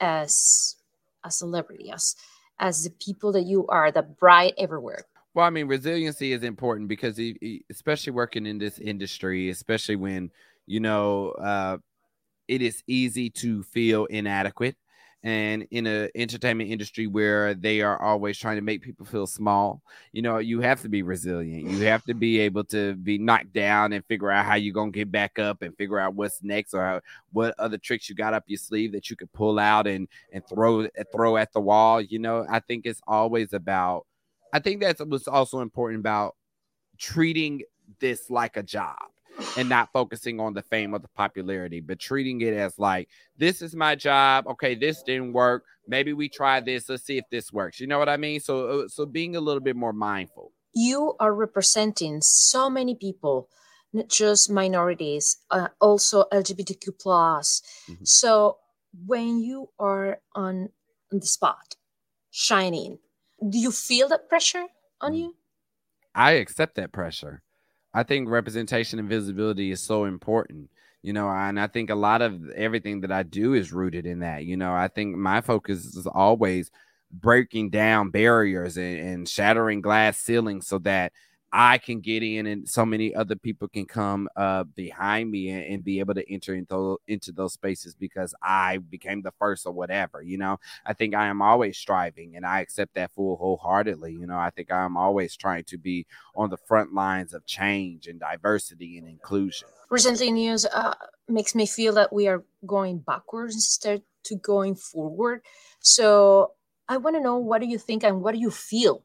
as 0.01 0.75
a 1.23 1.31
celebrity, 1.31 1.93
as 1.93 2.17
as 2.59 2.83
the 2.83 2.91
people 2.91 3.31
that 3.33 3.45
you 3.45 3.69
are, 3.69 3.93
the 3.93 4.03
bright 4.03 4.55
everywhere. 4.59 5.05
Well, 5.33 5.47
I 5.47 5.51
mean, 5.51 5.69
resiliency 5.69 6.33
is 6.33 6.43
important 6.43 6.89
because, 6.89 7.21
especially 7.71 8.13
working 8.13 8.47
in 8.47 8.59
this 8.59 8.81
industry, 8.81 9.49
especially 9.49 9.95
when 9.95 10.33
you 10.67 10.81
know 10.81 11.31
uh, 11.39 11.79
it 12.49 12.63
is 12.63 12.83
easy 12.89 13.31
to 13.31 13.63
feel 13.63 14.07
inadequate, 14.07 14.77
and 15.23 15.67
in 15.71 15.87
a 15.87 16.09
entertainment 16.15 16.71
industry 16.71 17.07
where 17.07 17.53
they 17.53 17.83
are 17.83 18.01
always 18.01 18.39
trying 18.39 18.57
to 18.57 18.63
make 18.63 18.83
people 18.83 19.05
feel 19.05 19.27
small, 19.27 19.83
you 20.13 20.23
know, 20.23 20.39
you 20.39 20.61
have 20.61 20.81
to 20.83 20.89
be 20.89 21.03
resilient. 21.03 21.69
You 21.69 21.85
have 21.87 22.05
to 22.05 22.15
be 22.15 22.41
able 22.41 22.65
to 22.65 22.95
be 22.95 23.19
knocked 23.19 23.53
down 23.53 23.93
and 23.93 24.05
figure 24.07 24.31
out 24.31 24.47
how 24.47 24.55
you're 24.55 24.73
gonna 24.73 24.91
get 24.91 25.13
back 25.13 25.39
up 25.39 25.61
and 25.63 25.77
figure 25.77 25.99
out 25.99 26.15
what's 26.15 26.43
next 26.43 26.73
or 26.73 26.83
how, 26.83 27.01
what 27.33 27.55
other 27.59 27.77
tricks 27.77 28.09
you 28.09 28.15
got 28.15 28.33
up 28.33 28.45
your 28.47 28.59
sleeve 28.59 28.93
that 28.93 29.11
you 29.11 29.17
could 29.17 29.33
pull 29.33 29.59
out 29.59 29.87
and 29.87 30.09
and 30.33 30.43
throw 30.49 30.89
throw 31.13 31.37
at 31.37 31.53
the 31.53 31.61
wall. 31.61 32.01
You 32.01 32.19
know, 32.19 32.47
I 32.51 32.61
think 32.61 32.87
it's 32.87 33.03
always 33.07 33.53
about 33.53 34.07
I 34.53 34.59
think 34.59 34.81
that's 34.81 35.05
what's 35.05 35.29
also 35.29 35.61
important 35.61 36.01
about 36.01 36.35
treating 36.99 37.63
this 38.01 38.31
like 38.31 38.57
a 38.57 38.63
job 38.63 38.97
and 39.57 39.69
not 39.69 39.93
focusing 39.93 40.39
on 40.41 40.55
the 40.55 40.63
fame 40.63 40.95
or 40.95 40.99
the 40.99 41.09
popularity, 41.09 41.81
but 41.81 41.99
treating 41.99 42.41
it 42.41 42.55
as 42.55 42.79
like, 42.79 43.09
this 43.37 43.63
is 43.63 43.75
my 43.75 43.95
job. 43.95 44.47
Okay, 44.47 44.75
this 44.75 45.03
didn't 45.03 45.33
work. 45.33 45.65
Maybe 45.89 46.13
we 46.13 46.29
try 46.29 46.61
this. 46.61 46.89
Let's 46.89 47.05
see 47.05 47.19
if 47.19 47.25
this 47.31 47.53
works. 47.53 47.81
You 47.81 47.87
know 47.87 47.99
what 47.99 48.09
I 48.09 48.17
mean? 48.17 48.41
So, 48.41 48.83
uh, 48.83 48.89
so 48.89 49.07
being 49.07 49.37
a 49.37 49.41
little 49.41 49.61
bit 49.61 49.77
more 49.77 49.93
mindful. 49.93 50.53
You 50.73 51.15
are 51.19 51.35
representing 51.35 52.21
so 52.23 52.71
many 52.71 52.95
people, 52.95 53.49
not 53.93 54.09
just 54.09 54.51
minorities, 54.51 55.39
uh, 55.51 55.69
also 55.81 56.25
LGBTQ 56.33 56.93
plus. 57.01 57.61
Mhm. 57.89 58.07
So 58.07 58.59
when 59.07 59.41
you 59.41 59.71
are 59.81 60.21
on, 60.35 60.69
on 61.13 61.19
the 61.19 61.27
spot, 61.27 61.75
shining, 62.31 62.99
do 63.49 63.59
you 63.59 63.73
feel 63.73 64.09
that 64.09 64.29
pressure 64.29 64.67
on 65.01 65.13
Mm. 65.13 65.19
you? 65.19 65.37
I 66.15 66.33
accept 66.33 66.75
that 66.77 66.93
pressure. 66.93 67.43
I 67.93 68.03
think 68.03 68.29
representation 68.29 68.99
and 68.99 69.09
visibility 69.09 69.71
is 69.71 69.83
so 69.83 70.05
important, 70.05 70.71
you 71.03 71.13
know, 71.13 71.29
and 71.29 71.59
I 71.59 71.67
think 71.67 71.91
a 71.91 71.95
lot 71.95 72.23
of 72.23 72.51
everything 72.51 73.01
that 73.01 73.13
I 73.13 73.23
do 73.25 73.55
is 73.55 73.73
rooted 73.73 74.07
in 74.07 74.21
that. 74.21 74.45
You 74.45 74.57
know, 74.57 74.73
I 74.73 74.89
think 74.89 75.17
my 75.17 75.41
focus 75.41 75.85
is 75.85 76.07
always 76.07 76.71
breaking 77.11 77.71
down 77.71 78.11
barriers 78.11 78.77
and, 78.77 78.99
and 78.99 79.29
shattering 79.29 79.81
glass 79.81 80.19
ceilings 80.19 80.69
so 80.69 80.79
that 80.79 81.13
I 81.53 81.79
can 81.79 82.01
get 82.01 82.23
in 82.23 82.47
and 82.47 82.69
so 82.69 82.87
many 82.87 83.15
other 83.15 83.35
people 83.35 83.69
can 83.69 83.85
come 83.85 84.29
uh, 84.37 84.65
behind 84.65 85.31
me 85.31 85.51
and, 85.51 85.65
and 85.65 85.85
be 85.85 85.99
able 85.99 86.15
to 86.15 86.33
enter 86.33 86.55
into, 86.55 86.99
into 87.09 87.33
those 87.33 87.55
spaces 87.55 87.95
because 87.95 88.35
I 88.43 88.79
became 88.79 89.23
the 89.23 89.33
first 89.33 89.67
or 89.67 89.73
whatever. 89.73 90.23
You 90.23 90.39
know, 90.39 90.61
I 90.87 90.93
think 90.93 91.15
I 91.15 91.27
am 91.27 91.43
always 91.43 91.77
striving 91.77 92.37
and 92.37 92.47
I 92.47 92.61
accept 92.61 92.95
that 92.95 93.13
full 93.13 93.37
wholeheartedly. 93.37 94.13
You 94.13 94.27
know, 94.27 94.39
I 94.39 94.51
think 94.51 94.71
I'm 94.71 94.97
always 94.97 95.37
trying 95.37 95.65
to 95.65 95.79
be 95.79 96.07
on 96.37 96.51
the 96.51 96.57
front 96.57 96.95
lines 96.95 97.35
of 97.35 97.45
change 97.47 98.07
and 98.07 98.21
diversity 98.21 98.99
and 98.99 99.09
inclusion. 99.09 99.69
Recently, 99.91 100.31
news 100.31 100.67
uh, 100.67 100.95
makes 101.29 101.55
me 101.55 101.67
feel 101.67 101.95
that 101.95 102.13
we 102.13 102.29
are 102.29 102.45
going 102.65 102.99
backwards 102.99 103.55
instead 103.55 104.03
to 104.25 104.37
going 104.37 104.77
forward. 104.77 105.43
So 105.81 106.53
I 106.89 106.99
want 106.99 107.17
to 107.17 107.23
know 107.23 107.39
what 107.39 107.61
do 107.61 107.67
you 107.67 107.79
think 107.79 108.05
and 108.05 108.23
what 108.23 108.33
do 108.33 108.39
you 108.39 108.51
feel 108.51 109.05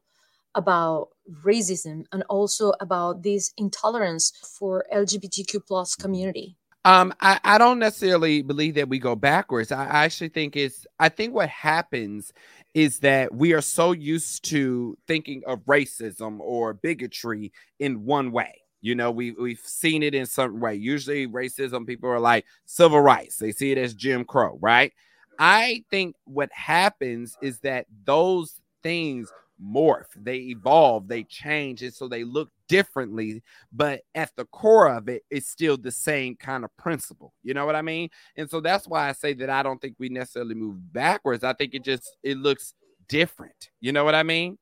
about 0.56 1.10
racism 1.44 2.04
and 2.12 2.24
also 2.28 2.72
about 2.80 3.22
this 3.22 3.52
intolerance 3.56 4.32
for 4.58 4.84
LGBTQ 4.92 5.64
plus 5.66 5.94
community? 5.94 6.56
Um, 6.84 7.12
I, 7.20 7.40
I 7.42 7.58
don't 7.58 7.80
necessarily 7.80 8.42
believe 8.42 8.76
that 8.76 8.88
we 8.88 8.98
go 8.98 9.16
backwards. 9.16 9.72
I, 9.72 9.86
I 9.86 10.04
actually 10.04 10.28
think 10.28 10.56
it's 10.56 10.86
I 10.98 11.08
think 11.08 11.34
what 11.34 11.48
happens 11.48 12.32
is 12.74 13.00
that 13.00 13.34
we 13.34 13.54
are 13.54 13.60
so 13.60 13.92
used 13.92 14.44
to 14.44 14.96
thinking 15.08 15.42
of 15.46 15.64
racism 15.66 16.38
or 16.40 16.74
bigotry 16.74 17.52
in 17.80 18.04
one 18.04 18.30
way. 18.30 18.62
You 18.82 18.94
know, 18.94 19.10
we 19.10 19.32
we've 19.32 19.58
seen 19.64 20.04
it 20.04 20.14
in 20.14 20.26
some 20.26 20.60
way. 20.60 20.76
Usually 20.76 21.26
racism, 21.26 21.86
people 21.86 22.08
are 22.08 22.20
like 22.20 22.44
civil 22.66 23.00
rights. 23.00 23.38
They 23.38 23.50
see 23.50 23.72
it 23.72 23.78
as 23.78 23.94
Jim 23.94 24.24
Crow, 24.24 24.56
right? 24.60 24.92
I 25.40 25.84
think 25.90 26.14
what 26.24 26.52
happens 26.52 27.36
is 27.42 27.58
that 27.60 27.86
those 28.04 28.60
things 28.84 29.32
morph, 29.62 30.06
they 30.16 30.36
evolve, 30.36 31.08
they 31.08 31.24
change, 31.24 31.82
and 31.82 31.92
so 31.92 32.08
they 32.08 32.24
look 32.24 32.50
differently. 32.68 33.42
But 33.72 34.02
at 34.14 34.30
the 34.36 34.44
core 34.46 34.88
of 34.88 35.08
it, 35.08 35.24
it's 35.30 35.48
still 35.48 35.76
the 35.76 35.90
same 35.90 36.36
kind 36.36 36.64
of 36.64 36.76
principle. 36.76 37.32
You 37.42 37.54
know 37.54 37.66
what 37.66 37.76
I 37.76 37.82
mean? 37.82 38.10
And 38.36 38.50
so 38.50 38.60
that's 38.60 38.86
why 38.86 39.08
I 39.08 39.12
say 39.12 39.34
that 39.34 39.50
I 39.50 39.62
don't 39.62 39.80
think 39.80 39.96
we 39.98 40.08
necessarily 40.08 40.54
move 40.54 40.92
backwards. 40.92 41.44
I 41.44 41.52
think 41.52 41.74
it 41.74 41.84
just 41.84 42.16
it 42.22 42.38
looks 42.38 42.74
different. 43.08 43.70
You 43.80 43.92
know 43.92 44.04
what 44.04 44.14
I 44.14 44.22
mean? 44.22 44.58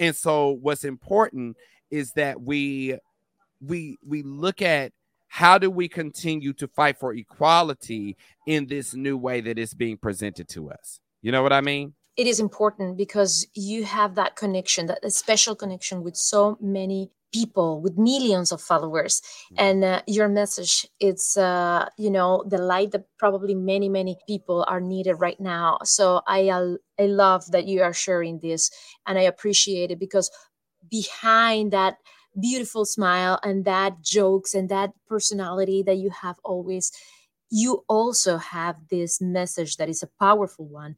And 0.00 0.14
so 0.16 0.58
what's 0.60 0.84
important 0.84 1.56
is 1.90 2.12
that 2.12 2.40
we 2.40 2.98
we 3.60 3.98
we 4.04 4.22
look 4.22 4.62
at 4.62 4.92
how 5.28 5.56
do 5.56 5.70
we 5.70 5.88
continue 5.88 6.52
to 6.52 6.68
fight 6.68 6.98
for 6.98 7.14
equality 7.14 8.16
in 8.46 8.66
this 8.66 8.94
new 8.94 9.16
way 9.16 9.40
that 9.40 9.58
is 9.58 9.72
being 9.72 9.96
presented 9.96 10.48
to 10.48 10.70
us? 10.70 11.00
You 11.22 11.32
know 11.32 11.42
what 11.42 11.52
I 11.52 11.60
mean? 11.60 11.94
It 12.16 12.26
is 12.26 12.40
important 12.40 12.96
because 12.96 13.46
you 13.54 13.84
have 13.84 14.14
that 14.16 14.36
connection, 14.36 14.86
that 14.86 15.10
special 15.12 15.54
connection 15.54 16.02
with 16.02 16.16
so 16.16 16.58
many 16.60 17.10
people, 17.32 17.80
with 17.80 17.96
millions 17.96 18.52
of 18.52 18.60
followers, 18.60 19.22
and 19.56 19.82
uh, 19.82 20.02
your 20.06 20.28
message 20.28 20.86
it's 21.00 21.38
uh, 21.38 21.88
you 21.96 22.10
know 22.10 22.44
the 22.46 22.58
light 22.58 22.90
that 22.90 23.06
probably 23.18 23.54
many 23.54 23.88
many 23.88 24.18
people 24.26 24.64
are 24.68 24.80
needed 24.80 25.14
right 25.14 25.40
now. 25.40 25.78
So 25.84 26.20
I 26.26 26.50
uh, 26.50 26.74
I 27.00 27.06
love 27.06 27.50
that 27.52 27.66
you 27.66 27.82
are 27.82 27.94
sharing 27.94 28.40
this, 28.40 28.70
and 29.06 29.18
I 29.18 29.22
appreciate 29.22 29.90
it 29.90 29.98
because 29.98 30.30
behind 30.90 31.72
that 31.72 31.96
beautiful 32.40 32.84
smile 32.84 33.38
and 33.42 33.64
that 33.64 34.02
jokes 34.02 34.54
and 34.54 34.68
that 34.68 34.90
personality 35.06 35.82
that 35.82 35.96
you 35.96 36.10
have 36.10 36.36
always 36.44 36.90
you 37.50 37.84
also 37.88 38.38
have 38.38 38.76
this 38.88 39.20
message 39.20 39.76
that 39.76 39.88
is 39.88 40.02
a 40.02 40.08
powerful 40.18 40.66
one 40.66 40.96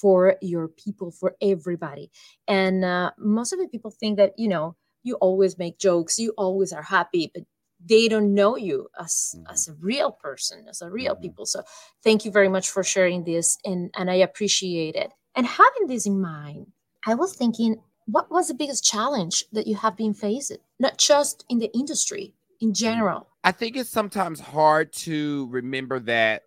for 0.00 0.36
your 0.40 0.68
people 0.68 1.10
for 1.10 1.34
everybody. 1.40 2.10
And 2.48 2.84
uh, 2.84 3.10
most 3.18 3.52
of 3.52 3.58
the 3.58 3.68
people 3.68 3.90
think 3.90 4.16
that 4.18 4.32
you 4.38 4.48
know 4.48 4.76
you 5.02 5.14
always 5.16 5.56
make 5.58 5.78
jokes 5.78 6.18
you 6.18 6.32
always 6.36 6.72
are 6.72 6.82
happy 6.82 7.30
but 7.34 7.44
they 7.92 8.08
don't 8.08 8.34
know 8.34 8.56
you 8.56 8.88
as 8.98 9.34
Mhm. 9.36 9.52
as 9.52 9.68
a 9.68 9.74
real 9.74 10.12
person 10.12 10.66
as 10.68 10.82
a 10.82 10.90
real 10.90 11.14
Mhm. 11.16 11.22
people. 11.22 11.46
So 11.46 11.62
thank 12.04 12.24
you 12.24 12.30
very 12.30 12.48
much 12.56 12.68
for 12.74 12.82
sharing 12.84 13.24
this 13.24 13.56
and 13.64 13.90
and 13.98 14.10
i 14.10 14.16
appreciate 14.28 14.94
it. 15.04 15.10
And 15.36 15.46
having 15.46 15.86
this 15.88 16.06
in 16.06 16.20
mind 16.20 16.66
i 17.06 17.14
was 17.14 17.32
thinking 17.34 17.70
what 18.06 18.30
was 18.30 18.48
the 18.48 18.54
biggest 18.62 18.82
challenge 18.84 19.36
that 19.52 19.66
you 19.70 19.76
have 19.76 19.96
been 19.96 20.14
facing 20.14 20.58
not 20.78 20.98
just 20.98 21.44
in 21.48 21.58
the 21.60 21.70
industry 21.72 22.34
in 22.60 22.74
general? 22.74 23.20
I 23.42 23.52
think 23.52 23.76
it's 23.76 23.88
sometimes 24.00 24.38
hard 24.40 24.92
to 25.06 25.46
remember 25.50 25.98
that 26.00 26.42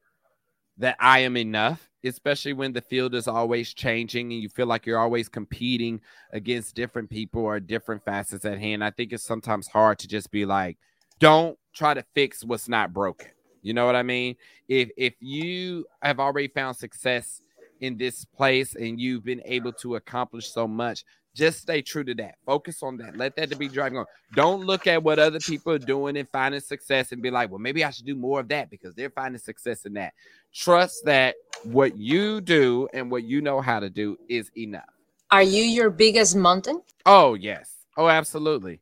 that 0.78 0.96
I 1.00 1.20
am 1.20 1.38
enough, 1.38 1.90
especially 2.04 2.54
when 2.54 2.74
the 2.74 2.82
field 2.82 3.14
is 3.16 3.28
always 3.28 3.74
changing 3.74 4.32
and 4.34 4.42
you 4.42 4.50
feel 4.50 4.66
like 4.66 4.86
you're 4.86 5.00
always 5.00 5.30
competing 5.30 6.02
against 6.32 6.76
different 6.76 7.10
people 7.10 7.44
or 7.44 7.60
different 7.60 8.04
facets 8.04 8.46
at 8.46 8.60
hand. 8.60 8.84
I 8.84 8.90
think 8.90 9.14
it's 9.14 9.24
sometimes 9.24 9.68
hard 9.68 10.00
to 10.00 10.08
just 10.08 10.32
be 10.32 10.46
like, 10.46 10.78
don't 11.20 11.58
try 11.74 11.94
to 11.94 12.04
fix 12.14 12.44
what's 12.44 12.68
not 12.68 12.94
broken. 12.94 13.30
You 13.62 13.74
know 13.74 13.86
what 13.86 13.96
I 13.96 14.04
mean? 14.04 14.36
If 14.68 14.90
if 14.98 15.14
you 15.20 15.86
have 16.02 16.20
already 16.20 16.50
found 16.50 16.76
success 16.76 17.42
in 17.80 17.98
this 17.98 18.26
place 18.26 18.76
and 18.76 19.00
you've 19.00 19.24
been 19.24 19.42
able 19.46 19.72
to 19.74 19.96
accomplish 19.96 20.52
so 20.52 20.68
much, 20.68 21.06
just 21.36 21.62
stay 21.62 21.82
true 21.82 22.04
to 22.04 22.14
that. 22.16 22.36
Focus 22.46 22.84
on 22.84 22.98
that. 22.98 23.18
Let 23.18 23.36
that 23.36 23.50
to 23.52 23.58
be 23.58 23.68
driving 23.68 23.98
on. 23.98 24.06
Don't 24.36 24.66
look 24.66 24.88
at 24.88 25.02
what 25.02 25.20
other 25.20 25.40
people 25.40 25.74
are 25.74 25.80
doing 25.80 26.18
and 26.18 26.30
finding 26.30 26.62
success 26.62 27.12
and 27.12 27.22
be 27.22 27.32
like, 27.32 27.50
well, 27.50 27.60
maybe 27.60 27.84
I 27.84 27.90
should 27.90 28.06
do 28.06 28.16
more 28.16 28.40
of 28.40 28.48
that 28.50 28.70
because 28.70 28.94
they're 28.94 29.10
finding 29.10 29.40
success 29.40 29.86
in 29.86 29.94
that. 29.94 30.14
Trust 30.54 31.06
that 31.06 31.36
what 31.64 31.98
you 31.98 32.42
do 32.42 32.88
and 32.94 33.10
what 33.10 33.24
you 33.24 33.42
know 33.42 33.62
how 33.62 33.80
to 33.80 33.90
do 33.90 34.18
is 34.30 34.52
enough. 34.58 34.84
are 35.32 35.44
you 35.44 35.64
your 35.64 35.90
biggest 35.90 36.36
mountain 36.36 36.82
Oh, 37.06 37.34
yes. 37.34 37.72
Oh, 37.98 38.08
absolutely. 38.08 38.80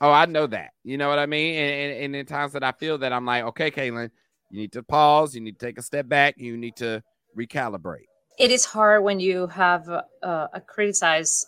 Oh, 0.00 0.10
I 0.10 0.26
know 0.26 0.46
that. 0.46 0.70
You 0.84 0.96
know 0.98 1.08
what 1.08 1.18
I 1.18 1.26
mean? 1.26 1.54
And, 1.56 1.92
and, 1.92 2.04
and 2.04 2.16
in 2.16 2.26
times 2.26 2.52
that 2.52 2.62
I 2.62 2.72
feel 2.72 2.98
that 2.98 3.12
I'm 3.12 3.24
like, 3.24 3.44
okay, 3.44 3.70
Kalen, 3.70 4.10
you 4.50 4.60
need 4.60 4.72
to 4.72 4.82
pause. 4.82 5.34
You 5.34 5.40
need 5.40 5.58
to 5.58 5.66
take 5.66 5.78
a 5.78 5.82
step 5.82 6.08
back. 6.08 6.34
You 6.38 6.56
need 6.56 6.76
to 6.76 7.02
recalibrate. 7.36 8.06
It 8.38 8.50
is 8.50 8.64
hard 8.64 9.02
when 9.02 9.20
you 9.20 9.46
have 9.48 9.88
uh, 9.88 10.02
a 10.52 10.60
criticize 10.60 11.46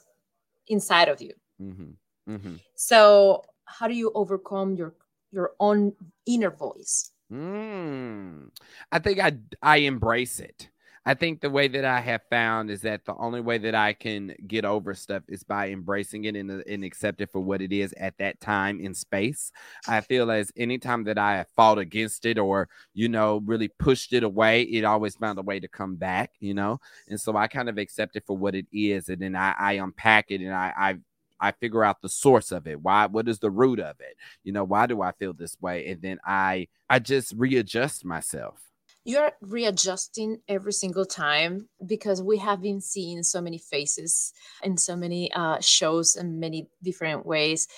inside 0.68 1.08
of 1.08 1.20
you. 1.20 1.32
Mm-hmm. 1.60 2.32
Mm-hmm. 2.32 2.54
So 2.74 3.44
how 3.64 3.88
do 3.88 3.94
you 3.94 4.12
overcome 4.14 4.74
your 4.74 4.94
your 5.32 5.52
own 5.60 5.92
inner 6.26 6.50
voice? 6.50 7.10
Mm. 7.32 8.50
I 8.92 8.98
think 8.98 9.20
I 9.20 9.38
I 9.62 9.78
embrace 9.78 10.40
it. 10.40 10.70
I 11.08 11.14
think 11.14 11.40
the 11.40 11.50
way 11.50 11.68
that 11.68 11.84
I 11.84 12.00
have 12.00 12.22
found 12.28 12.68
is 12.68 12.80
that 12.80 13.04
the 13.04 13.14
only 13.14 13.40
way 13.40 13.58
that 13.58 13.76
I 13.76 13.92
can 13.92 14.34
get 14.44 14.64
over 14.64 14.92
stuff 14.92 15.22
is 15.28 15.44
by 15.44 15.68
embracing 15.68 16.24
it 16.24 16.34
and, 16.34 16.50
uh, 16.50 16.64
and 16.68 16.82
accept 16.82 17.20
it 17.20 17.30
for 17.30 17.40
what 17.40 17.62
it 17.62 17.72
is 17.72 17.94
at 17.96 18.18
that 18.18 18.40
time 18.40 18.80
in 18.80 18.92
space. 18.92 19.52
I 19.86 20.00
feel 20.00 20.32
as 20.32 20.50
anytime 20.56 21.04
that 21.04 21.16
I 21.16 21.36
have 21.36 21.46
fought 21.54 21.78
against 21.78 22.26
it 22.26 22.38
or, 22.38 22.68
you 22.92 23.08
know, 23.08 23.40
really 23.46 23.68
pushed 23.68 24.12
it 24.14 24.24
away, 24.24 24.62
it 24.62 24.84
always 24.84 25.14
found 25.14 25.38
a 25.38 25.42
way 25.42 25.60
to 25.60 25.68
come 25.68 25.94
back, 25.94 26.32
you 26.40 26.54
know? 26.54 26.80
And 27.08 27.20
so 27.20 27.36
I 27.36 27.46
kind 27.46 27.68
of 27.68 27.78
accept 27.78 28.16
it 28.16 28.24
for 28.26 28.36
what 28.36 28.56
it 28.56 28.66
is. 28.72 29.08
And 29.08 29.22
then 29.22 29.36
I, 29.36 29.54
I 29.56 29.72
unpack 29.74 30.32
it 30.32 30.40
and 30.40 30.52
I, 30.52 30.72
I 30.76 30.96
I 31.38 31.52
figure 31.52 31.84
out 31.84 32.00
the 32.00 32.08
source 32.08 32.50
of 32.50 32.66
it. 32.66 32.80
Why? 32.80 33.06
What 33.06 33.28
is 33.28 33.38
the 33.38 33.50
root 33.50 33.78
of 33.78 34.00
it? 34.00 34.16
You 34.42 34.52
know, 34.52 34.64
why 34.64 34.86
do 34.86 35.02
I 35.02 35.12
feel 35.12 35.34
this 35.34 35.56
way? 35.60 35.86
And 35.86 36.00
then 36.00 36.18
I 36.26 36.68
I 36.88 36.98
just 36.98 37.34
readjust 37.36 38.04
myself. 38.04 38.58
You're 39.06 39.30
readjusting 39.40 40.40
every 40.48 40.72
single 40.72 41.04
time 41.04 41.68
because 41.86 42.20
we 42.20 42.38
have 42.38 42.60
been 42.60 42.80
seeing 42.80 43.22
so 43.22 43.40
many 43.40 43.56
faces 43.56 44.32
in 44.64 44.76
so 44.76 44.96
many 44.96 45.32
uh, 45.32 45.60
shows 45.60 46.16
in 46.16 46.40
many 46.40 46.68
different 46.82 47.24
ways. 47.24 47.68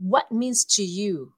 What 0.00 0.32
means 0.32 0.64
to 0.76 0.82
you 0.82 1.34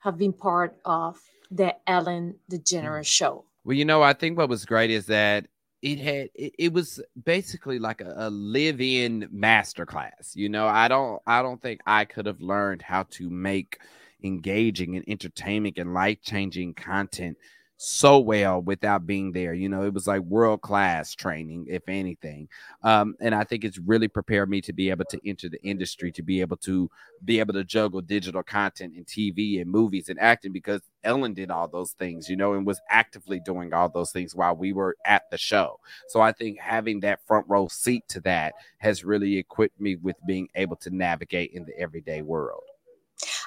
have 0.00 0.18
been 0.18 0.34
part 0.34 0.76
of 0.84 1.18
the 1.50 1.74
Ellen 1.86 2.34
DeGeneres 2.50 3.00
mm. 3.00 3.06
show? 3.06 3.46
Well, 3.64 3.74
you 3.74 3.86
know, 3.86 4.02
I 4.02 4.12
think 4.12 4.36
what 4.36 4.50
was 4.50 4.66
great 4.66 4.90
is 4.90 5.06
that 5.06 5.46
it 5.80 5.98
had 5.98 6.28
it, 6.34 6.54
it 6.58 6.72
was 6.74 7.00
basically 7.24 7.78
like 7.78 8.02
a, 8.02 8.12
a 8.16 8.30
live-in 8.30 9.28
masterclass 9.34 10.36
you 10.36 10.48
know 10.48 10.68
i 10.68 10.86
don't 10.86 11.20
i 11.26 11.42
don't 11.42 11.60
think 11.60 11.80
i 11.86 12.04
could 12.04 12.24
have 12.24 12.40
learned 12.40 12.80
how 12.80 13.02
to 13.10 13.28
make 13.28 13.78
engaging 14.22 14.94
and 14.94 15.04
entertaining 15.08 15.72
and 15.76 15.92
life-changing 15.92 16.72
content 16.74 17.36
so 17.82 18.20
well 18.20 18.62
without 18.62 19.06
being 19.06 19.32
there. 19.32 19.54
You 19.54 19.68
know, 19.68 19.84
it 19.84 19.92
was 19.92 20.06
like 20.06 20.20
world 20.20 20.60
class 20.60 21.16
training, 21.16 21.66
if 21.68 21.82
anything. 21.88 22.48
Um, 22.84 23.16
and 23.20 23.34
I 23.34 23.42
think 23.42 23.64
it's 23.64 23.78
really 23.78 24.06
prepared 24.06 24.48
me 24.48 24.60
to 24.62 24.72
be 24.72 24.90
able 24.90 25.04
to 25.06 25.20
enter 25.28 25.48
the 25.48 25.60
industry, 25.64 26.12
to 26.12 26.22
be 26.22 26.40
able 26.40 26.56
to 26.58 26.88
be 27.24 27.40
able 27.40 27.54
to 27.54 27.64
juggle 27.64 28.00
digital 28.00 28.42
content 28.44 28.94
and 28.96 29.04
TV 29.06 29.60
and 29.60 29.68
movies 29.68 30.08
and 30.08 30.20
acting 30.20 30.52
because 30.52 30.80
Ellen 31.02 31.34
did 31.34 31.50
all 31.50 31.66
those 31.66 31.92
things, 31.92 32.28
you 32.28 32.36
know, 32.36 32.54
and 32.54 32.64
was 32.64 32.80
actively 32.88 33.40
doing 33.40 33.72
all 33.72 33.88
those 33.88 34.12
things 34.12 34.34
while 34.34 34.54
we 34.54 34.72
were 34.72 34.96
at 35.04 35.28
the 35.32 35.38
show. 35.38 35.80
So 36.08 36.20
I 36.20 36.30
think 36.30 36.60
having 36.60 37.00
that 37.00 37.26
front 37.26 37.46
row 37.48 37.66
seat 37.66 38.04
to 38.10 38.20
that 38.20 38.54
has 38.78 39.04
really 39.04 39.38
equipped 39.38 39.80
me 39.80 39.96
with 39.96 40.16
being 40.24 40.48
able 40.54 40.76
to 40.76 40.90
navigate 40.90 41.50
in 41.52 41.64
the 41.64 41.76
everyday 41.78 42.22
world. 42.22 42.62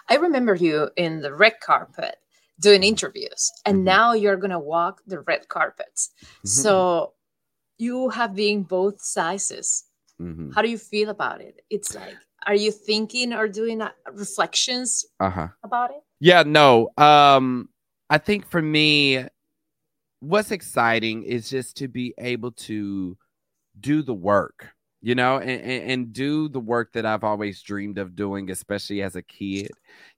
I 0.10 0.18
remember 0.18 0.56
you 0.56 0.90
in 0.98 1.22
the 1.22 1.34
red 1.34 1.60
carpet 1.62 2.18
doing 2.60 2.84
interviews 2.84 3.52
and 3.66 3.78
mm-hmm. 3.78 3.86
now 3.86 4.14
you're 4.14 4.38
gonna 4.38 4.60
walk 4.60 5.02
the 5.08 5.20
red 5.22 5.48
carpets 5.50 6.12
mm-hmm. 6.22 6.48
so 6.48 7.14
you 7.78 8.10
have 8.10 8.34
been 8.36 8.64
both 8.64 9.02
sizes 9.02 9.86
mm-hmm. 10.22 10.52
how 10.52 10.62
do 10.62 10.70
you 10.70 10.78
feel 10.78 11.10
about 11.10 11.42
it 11.42 11.62
it's 11.70 11.94
like 11.96 12.16
are 12.48 12.56
you 12.56 12.72
thinking 12.72 13.34
or 13.34 13.48
doing 13.48 13.82
uh, 13.82 13.90
reflections 14.14 15.06
uh-huh. 15.20 15.48
about 15.64 15.92
it 15.92 16.02
yeah 16.20 16.44
no 16.44 16.90
um 16.98 17.68
i 18.10 18.18
think 18.18 18.48
for 18.50 18.62
me 18.62 19.26
what's 20.20 20.52
exciting 20.52 21.24
is 21.24 21.50
just 21.50 21.78
to 21.78 21.88
be 21.88 22.14
able 22.18 22.52
to 22.52 23.18
do 23.80 24.02
the 24.02 24.14
work 24.14 24.70
you 25.02 25.14
know, 25.14 25.38
and, 25.38 25.62
and, 25.92 26.14
do 26.14 26.50
the 26.50 26.60
work 26.60 26.94
that 26.94 27.06
I've 27.06 27.24
always 27.24 27.62
dreamed 27.62 27.98
of 27.98 28.16
doing, 28.16 28.50
especially 28.50 29.04
as 29.04 29.16
a 29.16 29.22
kid. 29.22 29.70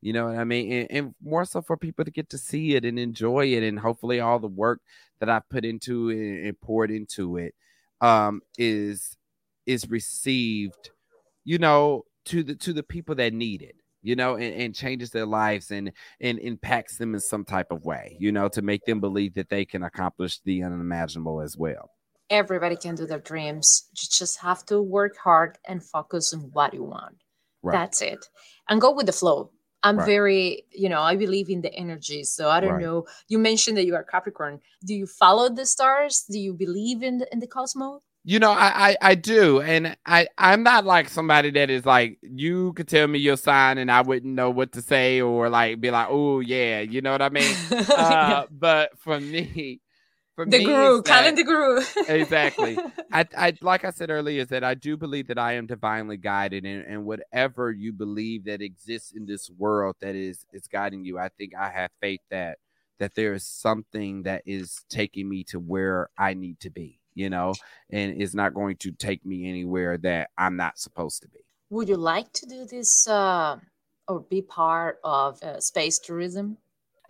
You 0.01 0.13
know 0.13 0.27
what 0.27 0.37
I 0.37 0.43
mean? 0.43 0.71
And, 0.71 0.91
and, 0.91 1.15
more 1.21 1.45
so 1.45 1.61
for 1.61 1.75
people 1.75 2.05
to 2.05 2.11
get 2.11 2.29
to 2.29 2.37
see 2.37 2.75
it 2.75 2.85
and 2.85 2.97
enjoy 2.97 3.47
it, 3.47 3.63
and 3.63 3.79
hopefully 3.79 4.19
all 4.19 4.39
the 4.39 4.47
work 4.47 4.81
that 5.19 5.29
I 5.29 5.41
put 5.49 5.65
into 5.65 6.09
it 6.09 6.47
and 6.47 6.61
poured 6.61 6.91
into 6.91 7.37
it 7.37 7.53
um, 8.01 8.41
is 8.57 9.17
is 9.65 9.89
received, 9.89 10.91
you 11.43 11.57
know, 11.57 12.05
to 12.25 12.43
the 12.43 12.55
to 12.55 12.73
the 12.73 12.83
people 12.83 13.15
that 13.15 13.33
need 13.33 13.61
it. 13.61 13.75
You 14.03 14.15
know, 14.15 14.35
and, 14.35 14.53
and 14.53 14.75
changes 14.75 15.09
their 15.09 15.25
lives 15.25 15.69
and 15.71 15.91
and 16.21 16.39
impacts 16.39 16.97
them 16.97 17.13
in 17.13 17.19
some 17.19 17.43
type 17.43 17.71
of 17.71 17.83
way. 17.83 18.15
You 18.19 18.31
know, 18.31 18.47
to 18.49 18.61
make 18.61 18.85
them 18.85 19.01
believe 19.01 19.33
that 19.33 19.49
they 19.49 19.65
can 19.65 19.83
accomplish 19.83 20.39
the 20.45 20.63
unimaginable 20.63 21.41
as 21.41 21.57
well 21.57 21.91
everybody 22.29 22.75
can 22.75 22.95
do 22.95 23.05
their 23.05 23.19
dreams. 23.19 23.87
You 23.91 24.07
just 24.09 24.39
have 24.41 24.65
to 24.67 24.81
work 24.81 25.17
hard 25.17 25.57
and 25.67 25.83
focus 25.83 26.33
on 26.33 26.49
what 26.53 26.73
you 26.73 26.83
want. 26.83 27.23
Right. 27.63 27.73
That's 27.73 28.01
it. 28.01 28.25
And 28.69 28.81
go 28.81 28.91
with 28.91 29.05
the 29.05 29.11
flow. 29.11 29.51
I'm 29.83 29.97
right. 29.97 30.05
very, 30.05 30.65
you 30.71 30.89
know, 30.89 31.01
I 31.01 31.15
believe 31.15 31.49
in 31.49 31.61
the 31.61 31.73
energy. 31.73 32.23
So 32.23 32.49
I 32.49 32.59
don't 32.59 32.73
right. 32.73 32.81
know. 32.81 33.05
You 33.29 33.37
mentioned 33.37 33.77
that 33.77 33.85
you 33.85 33.95
are 33.95 34.03
Capricorn. 34.03 34.59
Do 34.85 34.93
you 34.93 35.05
follow 35.05 35.49
the 35.49 35.65
stars? 35.65 36.25
Do 36.29 36.39
you 36.39 36.53
believe 36.53 37.03
in 37.03 37.19
the, 37.19 37.27
in 37.31 37.39
the 37.39 37.47
cosmos? 37.47 38.01
You 38.29 38.39
know, 38.39 38.51
I, 38.51 38.89
I, 38.89 38.97
I 39.01 39.15
do, 39.15 39.61
and 39.61 39.95
I 40.05 40.27
I'm 40.37 40.61
not 40.61 40.83
like 40.83 41.07
somebody 41.07 41.49
that 41.51 41.69
is 41.69 41.85
like 41.85 42.17
you 42.21 42.73
could 42.73 42.89
tell 42.89 43.07
me 43.07 43.19
your 43.19 43.37
sign 43.37 43.77
and 43.77 43.89
I 43.89 44.01
wouldn't 44.01 44.35
know 44.35 44.49
what 44.49 44.73
to 44.73 44.81
say 44.81 45.21
or 45.21 45.47
like 45.47 45.79
be 45.79 45.91
like, 45.91 46.07
oh 46.09 46.41
yeah, 46.41 46.81
you 46.81 46.99
know 46.99 47.13
what 47.13 47.21
I 47.21 47.29
mean. 47.29 47.55
uh, 47.71 48.47
but 48.51 48.99
for 48.99 49.17
me, 49.17 49.79
for 50.37 50.45
the 50.45 50.59
me, 50.59 50.65
guru, 50.65 51.01
Colin 51.01 51.33
the 51.33 51.43
guru. 51.43 51.81
exactly. 52.07 52.77
I, 53.11 53.25
I, 53.35 53.53
like 53.61 53.83
I 53.83 53.89
said 53.89 54.11
earlier, 54.11 54.43
is 54.43 54.49
that 54.49 54.63
I 54.63 54.75
do 54.75 54.95
believe 54.95 55.27
that 55.29 55.39
I 55.39 55.53
am 55.53 55.65
divinely 55.65 56.15
guided, 56.15 56.63
and, 56.63 56.85
and 56.85 57.05
whatever 57.05 57.71
you 57.71 57.91
believe 57.91 58.45
that 58.45 58.61
exists 58.61 59.13
in 59.13 59.25
this 59.25 59.49
world 59.49 59.95
that 59.99 60.13
is 60.13 60.45
is 60.53 60.67
guiding 60.67 61.03
you, 61.03 61.17
I 61.17 61.29
think 61.29 61.53
I 61.55 61.69
have 61.69 61.89
faith 61.99 62.21
that 62.29 62.59
that 62.99 63.15
there 63.15 63.33
is 63.33 63.45
something 63.45 64.23
that 64.23 64.43
is 64.45 64.85
taking 64.89 65.27
me 65.27 65.43
to 65.45 65.59
where 65.59 66.09
I 66.19 66.35
need 66.35 66.59
to 66.59 66.69
be, 66.69 66.99
you 67.15 67.31
know, 67.31 67.55
and 67.89 68.21
is 68.21 68.35
not 68.35 68.53
going 68.53 68.75
to 68.77 68.91
take 68.91 69.25
me 69.25 69.49
anywhere 69.49 69.97
that 69.97 70.29
I'm 70.37 70.55
not 70.55 70.77
supposed 70.77 71.23
to 71.23 71.29
be. 71.29 71.39
Would 71.71 71.89
you 71.89 71.97
like 71.97 72.31
to 72.33 72.45
do 72.45 72.65
this 72.65 73.07
uh, 73.07 73.57
or 74.07 74.19
be 74.19 74.43
part 74.43 74.99
of 75.03 75.41
uh, 75.41 75.59
space 75.61 75.97
tourism? 75.97 76.57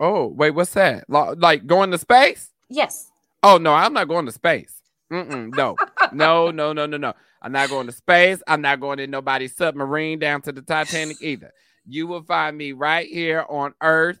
Oh, 0.00 0.28
wait, 0.28 0.52
what's 0.52 0.72
that? 0.74 1.04
Like 1.10 1.66
going 1.66 1.90
to 1.90 1.98
space? 1.98 2.50
Yes. 2.70 3.10
Oh 3.42 3.58
no, 3.58 3.72
I'm 3.72 3.92
not 3.92 4.08
going 4.08 4.26
to 4.26 4.32
space. 4.32 4.82
Mm-mm, 5.12 5.54
no, 5.56 5.76
no, 6.12 6.50
no, 6.50 6.72
no, 6.72 6.86
no, 6.86 6.96
no. 6.96 7.14
I'm 7.40 7.52
not 7.52 7.70
going 7.70 7.86
to 7.86 7.92
space. 7.92 8.42
I'm 8.46 8.60
not 8.60 8.80
going 8.80 8.98
in 8.98 9.10
nobody's 9.10 9.56
submarine 9.56 10.18
down 10.18 10.42
to 10.42 10.52
the 10.52 10.60
Titanic 10.60 11.18
either. 11.22 11.52
You 11.86 12.06
will 12.06 12.22
find 12.22 12.56
me 12.56 12.72
right 12.72 13.08
here 13.08 13.44
on 13.48 13.74
Earth, 13.80 14.20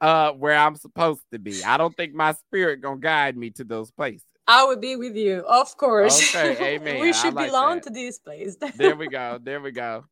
uh, 0.00 0.32
where 0.32 0.56
I'm 0.56 0.76
supposed 0.76 1.22
to 1.32 1.38
be. 1.38 1.64
I 1.64 1.78
don't 1.78 1.96
think 1.96 2.14
my 2.14 2.32
spirit 2.32 2.82
gonna 2.82 3.00
guide 3.00 3.36
me 3.36 3.50
to 3.50 3.64
those 3.64 3.90
places. 3.90 4.26
I 4.46 4.64
will 4.64 4.76
be 4.76 4.96
with 4.96 5.16
you, 5.16 5.38
of 5.40 5.76
course. 5.76 6.34
Okay, 6.34 6.74
amen. 6.76 7.00
we 7.00 7.12
should 7.12 7.34
like 7.34 7.48
belong 7.48 7.76
that. 7.76 7.84
to 7.84 7.90
this 7.90 8.18
place. 8.18 8.56
there 8.76 8.94
we 8.94 9.08
go. 9.10 9.38
There 9.42 9.60
we 9.60 9.72
go 9.72 10.04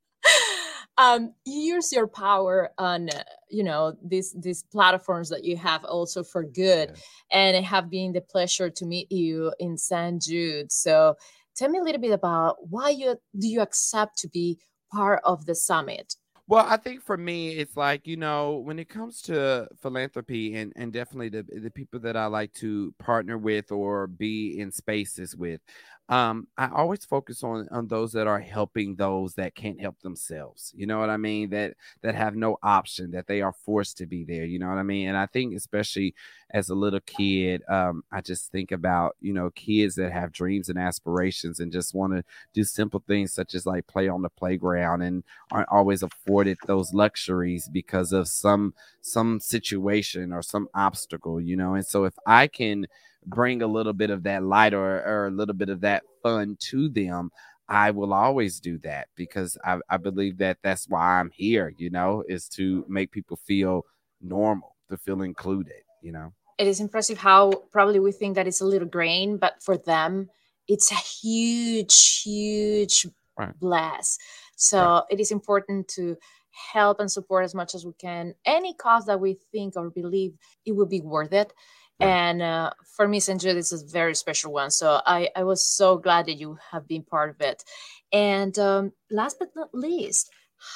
um, 0.99 1.33
use 1.45 1.93
your 1.93 2.09
power 2.09 2.71
on 2.77 3.09
you 3.49 3.63
know 3.63 3.97
these 4.05 4.35
these 4.39 4.65
platforms 4.65 5.29
that 5.31 5.45
you 5.45 5.57
have 5.57 5.85
also 5.85 6.23
for 6.23 6.43
good 6.43 6.93
yeah. 7.31 7.55
and 7.55 7.65
have 7.65 7.89
been 7.89 8.13
the 8.13 8.21
pleasure 8.21 8.69
to 8.69 8.85
meet 8.85 9.11
you 9.11 9.53
in 9.61 9.79
San 9.79 10.19
Jude. 10.21 10.71
So 10.73 11.15
tell 11.57 11.71
me 11.71 11.79
a 11.79 11.83
little 11.83 12.01
bit 12.01 12.13
about 12.13 12.57
why 12.69 12.91
you 12.91 13.17
do 13.39 13.49
you 13.49 13.61
accept 13.61 14.19
to 14.19 14.29
be 14.29 14.59
part 14.93 15.21
of 15.25 15.47
the 15.47 15.55
summit 15.55 16.17
well, 16.49 16.65
I 16.67 16.79
think 16.79 17.03
for 17.03 17.19
me, 17.19 17.51
it's 17.51 17.77
like, 17.77 18.07
you 18.07 18.17
know, 18.17 18.63
when 18.65 18.79
it 18.79 18.89
comes 18.89 19.21
to 19.23 19.69
philanthropy 19.83 20.55
and, 20.55 20.73
and 20.77 20.91
definitely 20.91 21.29
the, 21.29 21.45
the 21.61 21.71
people 21.71 22.01
that 22.01 22.17
I 22.17 22.25
like 22.25 22.55
to 22.55 22.95
partner 22.99 23.37
with 23.37 23.71
or 23.71 24.07
be 24.07 24.59
in 24.59 24.73
spaces 24.73 25.37
with, 25.37 25.61
um, 26.11 26.49
I 26.57 26.71
always 26.71 27.05
focus 27.05 27.45
on 27.45 27.69
on 27.71 27.87
those 27.89 28.13
that 28.13 28.27
are 28.27 28.41
helping 28.41 28.97
those 28.97 29.35
that 29.35 29.55
can't 29.55 29.79
help 29.79 30.01
themselves. 30.01 30.73
You 30.75 30.87
know 30.87 30.99
what 30.99 31.11
I 31.11 31.19
mean? 31.19 31.51
That 31.51 31.75
that 32.01 32.15
have 32.15 32.35
no 32.35 32.57
option, 32.63 33.11
that 33.11 33.27
they 33.27 33.43
are 33.43 33.53
forced 33.53 33.99
to 33.99 34.07
be 34.07 34.25
there. 34.25 34.45
You 34.47 34.59
know 34.59 34.69
what 34.69 34.79
I 34.79 34.83
mean? 34.85 35.09
And 35.09 35.19
I 35.19 35.27
think 35.27 35.55
especially 35.55 36.15
as 36.51 36.71
a 36.71 36.75
little 36.75 37.01
kid, 37.01 37.63
um, 37.69 38.05
I 38.11 38.23
just 38.23 38.51
think 38.51 38.73
about 38.73 39.17
you 39.21 39.35
know 39.35 39.51
kids 39.51 39.97
that 39.97 40.11
have 40.13 40.33
dreams 40.33 40.71
and 40.71 40.79
aspirations 40.79 41.61
and 41.61 41.71
just 41.71 41.95
want 41.95 42.15
to 42.15 42.25
do 42.55 42.65
simple 42.65 43.03
things 43.07 43.33
such 43.35 43.55
as 43.55 43.67
like 43.67 43.87
play 43.87 44.09
on 44.09 44.23
the 44.23 44.31
playground 44.31 45.03
and 45.03 45.25
aren't 45.51 45.69
always 45.69 46.03
afforded 46.03 46.57
those 46.67 46.95
luxuries 46.95 47.69
because 47.71 48.13
of 48.13 48.29
some 48.29 48.73
some 49.03 49.41
situation 49.41 50.33
or 50.33 50.41
some 50.43 50.69
obstacle. 50.75 51.39
You 51.41 51.57
know, 51.57 51.75
and 51.75 51.85
so 51.87 52.05
if 52.05 52.15
I 52.27 52.47
can 52.47 52.87
bring 53.27 53.63
a 53.63 53.67
little 53.67 53.93
bit 53.93 54.11
of 54.11 54.23
that 54.25 54.43
light 54.43 54.75
or, 54.75 55.03
or 55.05 55.27
a 55.27 55.31
little 55.31 55.55
bit 55.55 55.69
of 55.69 55.81
that 55.83 56.03
fun 56.23 56.57
to 56.71 56.89
them, 56.89 57.31
I 57.69 57.91
will 57.91 58.15
always 58.15 58.61
do 58.61 58.79
that 58.79 59.09
because 59.15 59.57
I, 59.65 59.79
I 59.91 59.99
believe 59.99 60.39
that 60.39 60.59
that's 60.63 60.89
why 60.89 61.21
I'm 61.21 61.31
here, 61.31 61.73
you 61.77 61.91
know, 61.91 62.25
is 62.29 62.49
to 62.51 62.85
make 62.89 63.11
people 63.11 63.37
feel 63.37 63.85
normal, 64.21 64.77
to 64.91 64.97
feel 64.97 65.23
included, 65.23 65.83
you 66.03 66.13
know. 66.13 66.33
it 66.59 66.67
is 66.67 66.81
impressive 66.81 67.19
how 67.19 67.53
probably 67.71 68.01
we 68.01 68.13
think 68.13 68.35
that 68.35 68.47
it's 68.47 68.61
a 68.61 68.65
little 68.67 68.89
grain, 68.89 69.37
but 69.37 69.63
for 69.63 69.77
them, 69.77 70.29
it's 70.67 70.91
a 70.91 70.97
huge, 70.97 72.23
huge 72.23 73.07
Right. 73.39 73.55
bless. 73.61 74.19
So 74.57 74.79
Right. 74.81 75.03
it 75.11 75.21
is 75.21 75.31
important 75.31 75.89
to 75.89 76.17
help 76.73 76.99
and 76.99 77.11
support 77.11 77.45
as 77.45 77.55
much 77.55 77.75
as 77.75 77.87
we 77.87 77.93
can 77.93 78.35
any 78.45 78.75
cause 78.75 79.07
that 79.07 79.21
we 79.21 79.39
think 79.53 79.77
or 79.77 79.91
believe 79.91 80.33
it 80.67 80.73
would 80.73 80.89
be 80.89 81.01
worth 81.01 81.33
it. 81.33 81.53
And 82.01 82.43
uh, 82.43 82.71
for 82.97 83.09
me, 83.09 83.21
St. 83.21 83.41
Jude 83.41 83.57
is 83.57 83.73
a 83.73 83.85
very 83.87 84.15
special 84.15 84.53
one. 84.53 84.71
So 84.71 85.01
I, 85.07 85.29
I 85.37 85.45
was 85.45 85.65
so 85.65 85.97
glad 85.99 86.27
that 86.27 86.35
you 86.35 86.57
have 86.71 86.87
been 86.87 87.03
part 87.03 87.31
of 87.31 87.41
it. 87.41 87.65
And 88.13 88.59
um, 88.59 88.93
last 89.11 89.39
but 89.39 89.49
not 89.57 89.75
least, 89.75 90.31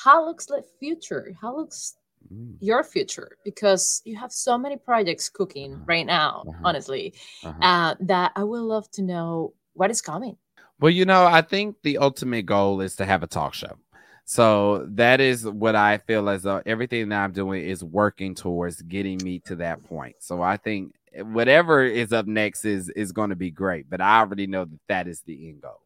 how 0.04 0.24
looks 0.26 0.46
the 0.46 0.64
future? 0.78 1.34
How 1.40 1.56
looks 1.56 1.96
Mm, 2.32 2.56
your 2.60 2.84
future? 2.84 3.36
Because 3.44 4.00
you 4.04 4.16
have 4.16 4.32
so 4.32 4.56
many 4.56 4.76
projects 4.76 5.28
cooking 5.28 5.72
Uh-huh. 5.74 5.84
right 5.86 6.06
now, 6.06 6.44
Uh-huh. 6.46 6.60
honestly, 6.64 7.14
uh-huh. 7.44 7.60
uh, 7.62 7.94
that 8.00 8.32
I 8.36 8.44
would 8.44 8.62
love 8.62 8.90
to 8.92 9.02
know 9.02 9.54
what 9.74 9.90
is 9.90 10.00
coming. 10.00 10.36
Well, 10.80 10.90
you 10.90 11.04
know, 11.04 11.24
I 11.26 11.42
think 11.42 11.76
the 11.82 11.98
ultimate 11.98 12.46
goal 12.46 12.80
is 12.80 12.96
to 12.96 13.04
have 13.04 13.22
a 13.22 13.26
talk 13.26 13.54
show. 13.54 13.76
So 14.24 14.86
that 14.90 15.20
is 15.20 15.46
what 15.46 15.74
I 15.74 15.98
feel 15.98 16.28
as 16.28 16.42
though 16.44 16.62
everything 16.64 17.08
that 17.08 17.22
I'm 17.24 17.32
doing 17.32 17.64
is 17.64 17.82
working 17.82 18.34
towards 18.34 18.80
getting 18.82 19.22
me 19.22 19.40
to 19.40 19.56
that 19.56 19.82
point. 19.84 20.16
So 20.20 20.40
I 20.42 20.56
think 20.56 20.94
whatever 21.20 21.84
is 21.84 22.12
up 22.12 22.26
next 22.26 22.64
is 22.64 22.88
is 22.90 23.12
going 23.12 23.30
to 23.30 23.36
be 23.36 23.50
great, 23.50 23.88
but 23.90 24.00
I 24.00 24.20
already 24.20 24.46
know 24.46 24.64
that 24.64 24.80
that 24.88 25.08
is 25.08 25.20
the 25.22 25.48
end 25.48 25.62
goal. 25.62 25.80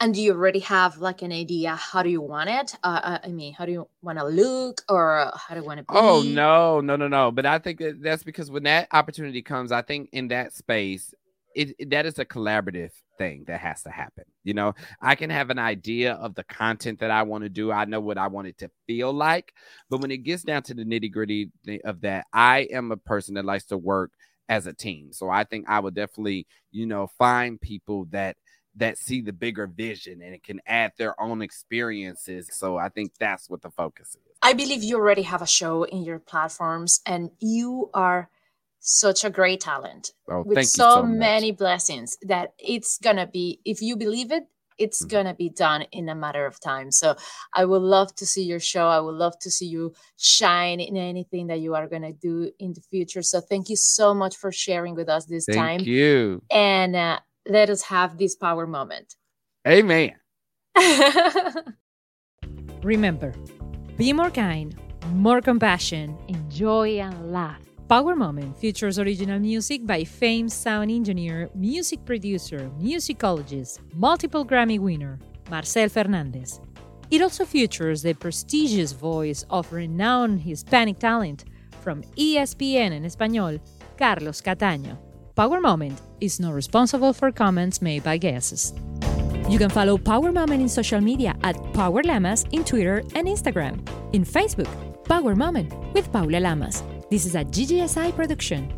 And 0.00 0.14
do 0.14 0.20
you 0.22 0.32
already 0.32 0.60
have 0.60 0.98
like 0.98 1.22
an 1.22 1.32
idea? 1.32 1.74
How 1.74 2.02
do 2.02 2.10
you 2.10 2.20
want 2.20 2.50
it? 2.50 2.76
Uh, 2.84 3.00
uh, 3.02 3.18
I 3.24 3.28
mean, 3.28 3.54
how 3.54 3.66
do 3.66 3.72
you 3.72 3.88
want 4.02 4.18
to 4.18 4.24
look, 4.24 4.82
or 4.88 5.32
how 5.34 5.54
do 5.54 5.60
you 5.60 5.66
want 5.66 5.78
to 5.78 5.84
be? 5.84 5.96
Oh 5.96 6.22
no, 6.22 6.80
no, 6.80 6.96
no, 6.96 7.08
no! 7.08 7.30
But 7.32 7.46
I 7.46 7.58
think 7.58 7.78
that 7.80 8.02
that's 8.02 8.22
because 8.22 8.50
when 8.50 8.64
that 8.64 8.88
opportunity 8.92 9.42
comes, 9.42 9.72
I 9.72 9.82
think 9.82 10.10
in 10.12 10.28
that 10.28 10.52
space, 10.52 11.14
it, 11.54 11.74
it- 11.78 11.90
that 11.90 12.06
is 12.06 12.18
a 12.18 12.24
collaborative 12.24 12.90
thing 13.18 13.44
that 13.48 13.60
has 13.60 13.82
to 13.82 13.90
happen. 13.90 14.24
You 14.44 14.54
know, 14.54 14.74
I 15.02 15.14
can 15.16 15.30
have 15.30 15.50
an 15.50 15.58
idea 15.58 16.12
of 16.14 16.34
the 16.34 16.44
content 16.44 17.00
that 17.00 17.10
I 17.10 17.22
want 17.22 17.44
to 17.44 17.48
do. 17.50 17.72
I 17.72 17.84
know 17.86 18.00
what 18.00 18.18
I 18.18 18.28
want 18.28 18.48
it 18.48 18.58
to 18.58 18.70
feel 18.86 19.12
like, 19.12 19.52
but 19.90 20.00
when 20.00 20.10
it 20.10 20.18
gets 20.18 20.42
down 20.44 20.62
to 20.64 20.74
the 20.74 20.84
nitty 20.84 21.10
gritty 21.10 21.50
of 21.84 22.02
that, 22.02 22.26
I 22.32 22.68
am 22.70 22.92
a 22.92 22.96
person 22.96 23.34
that 23.34 23.44
likes 23.44 23.64
to 23.66 23.78
work 23.78 24.12
as 24.48 24.66
a 24.66 24.72
team. 24.72 25.12
So 25.12 25.28
I 25.28 25.44
think 25.44 25.68
I 25.68 25.80
would 25.80 25.94
definitely, 25.94 26.46
you 26.70 26.86
know, 26.86 27.06
find 27.18 27.60
people 27.60 28.06
that 28.10 28.36
that 28.76 28.96
see 28.96 29.20
the 29.20 29.32
bigger 29.32 29.66
vision 29.66 30.22
and 30.22 30.34
it 30.34 30.44
can 30.44 30.60
add 30.66 30.92
their 30.98 31.20
own 31.20 31.42
experiences. 31.42 32.48
So 32.52 32.76
I 32.76 32.88
think 32.88 33.12
that's 33.18 33.50
what 33.50 33.62
the 33.62 33.70
focus 33.70 34.10
is. 34.14 34.36
I 34.42 34.52
believe 34.52 34.84
you 34.84 34.96
already 34.96 35.22
have 35.22 35.42
a 35.42 35.46
show 35.46 35.82
in 35.82 36.04
your 36.04 36.20
platforms, 36.20 37.00
and 37.04 37.30
you 37.40 37.90
are 37.92 38.30
such 38.80 39.24
a 39.24 39.30
great 39.30 39.60
talent 39.60 40.12
Oh, 40.30 40.44
with 40.44 40.54
thank 40.54 40.68
so, 40.68 40.84
you 40.84 40.92
so 40.94 41.06
many 41.06 41.50
blessings 41.50 42.16
that 42.22 42.52
it's 42.58 42.98
gonna 42.98 43.26
be. 43.26 43.60
If 43.64 43.82
you 43.82 43.96
believe 43.96 44.30
it, 44.30 44.44
it's 44.78 45.04
Mhm. 45.04 45.08
gonna 45.10 45.34
be 45.34 45.48
done 45.48 45.82
in 45.92 46.08
a 46.08 46.14
matter 46.14 46.46
of 46.46 46.58
time. 46.60 46.90
So 46.90 47.16
I 47.52 47.64
would 47.64 47.82
love 47.82 48.14
to 48.16 48.26
see 48.26 48.44
your 48.44 48.60
show. 48.60 48.86
I 48.86 49.00
would 49.00 49.14
love 49.14 49.38
to 49.40 49.50
see 49.50 49.66
you 49.66 49.92
shine 50.16 50.80
in 50.80 50.96
anything 50.96 51.48
that 51.48 51.60
you 51.60 51.74
are 51.74 51.86
gonna 51.88 52.12
do 52.12 52.50
in 52.58 52.72
the 52.72 52.80
future. 52.80 53.22
So 53.22 53.40
thank 53.40 53.68
you 53.68 53.76
so 53.76 54.14
much 54.14 54.36
for 54.36 54.50
sharing 54.52 54.94
with 54.94 55.08
us 55.08 55.26
this 55.26 55.46
Thank 55.46 55.56
time, 55.56 55.78
Thank 55.78 55.88
you. 55.88 56.42
and 56.50 56.96
uh, 56.96 57.20
let 57.46 57.70
us 57.70 57.82
have 57.82 58.18
this 58.18 58.34
power 58.36 58.66
moment. 58.66 59.16
Amen. 59.66 60.14
Remember, 62.82 63.34
be 63.96 64.12
more 64.12 64.30
kind, 64.30 64.76
more 65.12 65.40
compassion, 65.40 66.16
enjoy 66.28 66.98
and 67.00 67.32
laugh. 67.32 67.67
Power 67.88 68.14
Moment 68.14 68.54
features 68.58 68.98
original 68.98 69.38
music 69.38 69.86
by 69.86 70.04
famed 70.04 70.52
sound 70.52 70.90
engineer, 70.90 71.48
music 71.54 72.04
producer, 72.04 72.70
musicologist, 72.78 73.78
multiple 73.94 74.44
Grammy 74.44 74.78
winner, 74.78 75.18
Marcel 75.48 75.88
Fernandez. 75.88 76.60
It 77.10 77.22
also 77.22 77.46
features 77.46 78.02
the 78.02 78.12
prestigious 78.12 78.92
voice 78.92 79.42
of 79.48 79.72
renowned 79.72 80.42
Hispanic 80.42 80.98
talent 80.98 81.46
from 81.80 82.02
ESPN 82.18 82.92
en 82.92 83.04
Español, 83.04 83.58
Carlos 83.96 84.42
Cataño. 84.42 84.98
Power 85.34 85.58
Moment 85.58 85.98
is 86.20 86.38
not 86.38 86.52
responsible 86.52 87.14
for 87.14 87.32
comments 87.32 87.80
made 87.80 88.04
by 88.04 88.18
guests. 88.18 88.74
You 89.48 89.56
can 89.58 89.70
follow 89.70 89.96
Power 89.96 90.30
Moment 90.30 90.60
in 90.60 90.68
social 90.68 91.00
media 91.00 91.34
at 91.42 91.56
Paula 91.72 92.02
Lamas 92.04 92.44
in 92.52 92.64
Twitter 92.64 92.98
and 93.14 93.26
Instagram. 93.26 93.80
In 94.12 94.26
Facebook, 94.26 94.68
Power 95.04 95.34
Moment 95.34 95.72
with 95.94 96.12
Paula 96.12 96.38
Lamas. 96.38 96.82
This 97.10 97.24
is 97.24 97.34
a 97.34 97.42
GGSI 97.42 98.14
production. 98.14 98.70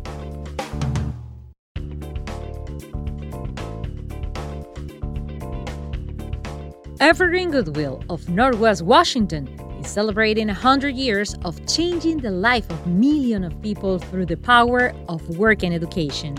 Evergreen 7.01 7.51
Goodwill 7.51 8.01
of 8.09 8.29
Northwest 8.29 8.83
Washington 8.83 9.47
is 9.81 9.89
celebrating 9.89 10.47
100 10.47 10.95
years 10.95 11.35
of 11.43 11.59
changing 11.67 12.19
the 12.19 12.31
life 12.31 12.69
of 12.69 12.87
millions 12.87 13.47
of 13.47 13.61
people 13.61 13.99
through 13.99 14.27
the 14.27 14.37
power 14.37 14.93
of 15.09 15.37
work 15.37 15.61
and 15.63 15.73
education. 15.73 16.37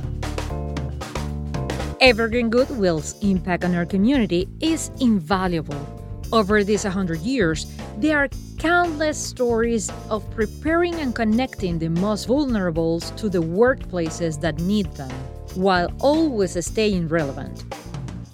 Evergreen 2.00 2.48
Goodwill's 2.48 3.22
impact 3.22 3.64
on 3.64 3.74
our 3.74 3.84
community 3.84 4.48
is 4.60 4.90
invaluable. 4.98 5.76
Over 6.32 6.64
these 6.64 6.84
100 6.84 7.20
years, 7.20 7.66
there 7.98 8.18
are 8.18 8.28
countless 8.58 9.18
stories 9.18 9.90
of 10.08 10.28
preparing 10.30 10.94
and 10.96 11.14
connecting 11.14 11.78
the 11.78 11.88
most 11.88 12.26
vulnerable 12.26 13.00
to 13.00 13.28
the 13.28 13.42
workplaces 13.42 14.40
that 14.40 14.58
need 14.60 14.86
them, 14.94 15.10
while 15.54 15.90
always 16.00 16.64
staying 16.64 17.08
relevant. 17.08 17.64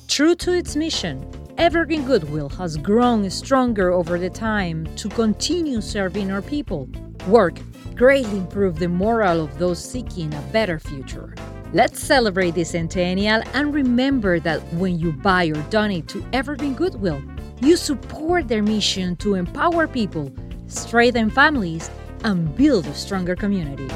True 0.06 0.34
to 0.36 0.52
its 0.52 0.76
mission, 0.76 1.28
Evergreen 1.58 2.04
Goodwill 2.04 2.48
has 2.50 2.76
grown 2.76 3.28
stronger 3.30 3.92
over 3.92 4.18
the 4.18 4.30
time 4.30 4.86
to 4.96 5.08
continue 5.08 5.80
serving 5.80 6.30
our 6.30 6.42
people. 6.42 6.88
Work 7.26 7.58
greatly 7.94 8.38
improve 8.38 8.78
the 8.78 8.88
morale 8.88 9.40
of 9.40 9.58
those 9.58 9.82
seeking 9.82 10.32
a 10.32 10.40
better 10.52 10.78
future. 10.78 11.34
Let's 11.72 12.00
celebrate 12.00 12.54
this 12.54 12.70
centennial 12.70 13.42
and 13.54 13.74
remember 13.74 14.38
that 14.40 14.62
when 14.74 14.98
you 14.98 15.12
buy 15.12 15.46
or 15.46 15.60
donate 15.68 16.08
to 16.08 16.24
Evergreen 16.32 16.74
Goodwill, 16.74 17.20
you 17.60 17.76
support 17.76 18.48
their 18.48 18.62
mission 18.62 19.16
to 19.16 19.34
empower 19.34 19.86
people, 19.88 20.32
strengthen 20.66 21.30
families, 21.30 21.90
and 22.24 22.54
build 22.56 22.86
a 22.86 22.94
stronger 22.94 23.34
community. 23.34 23.88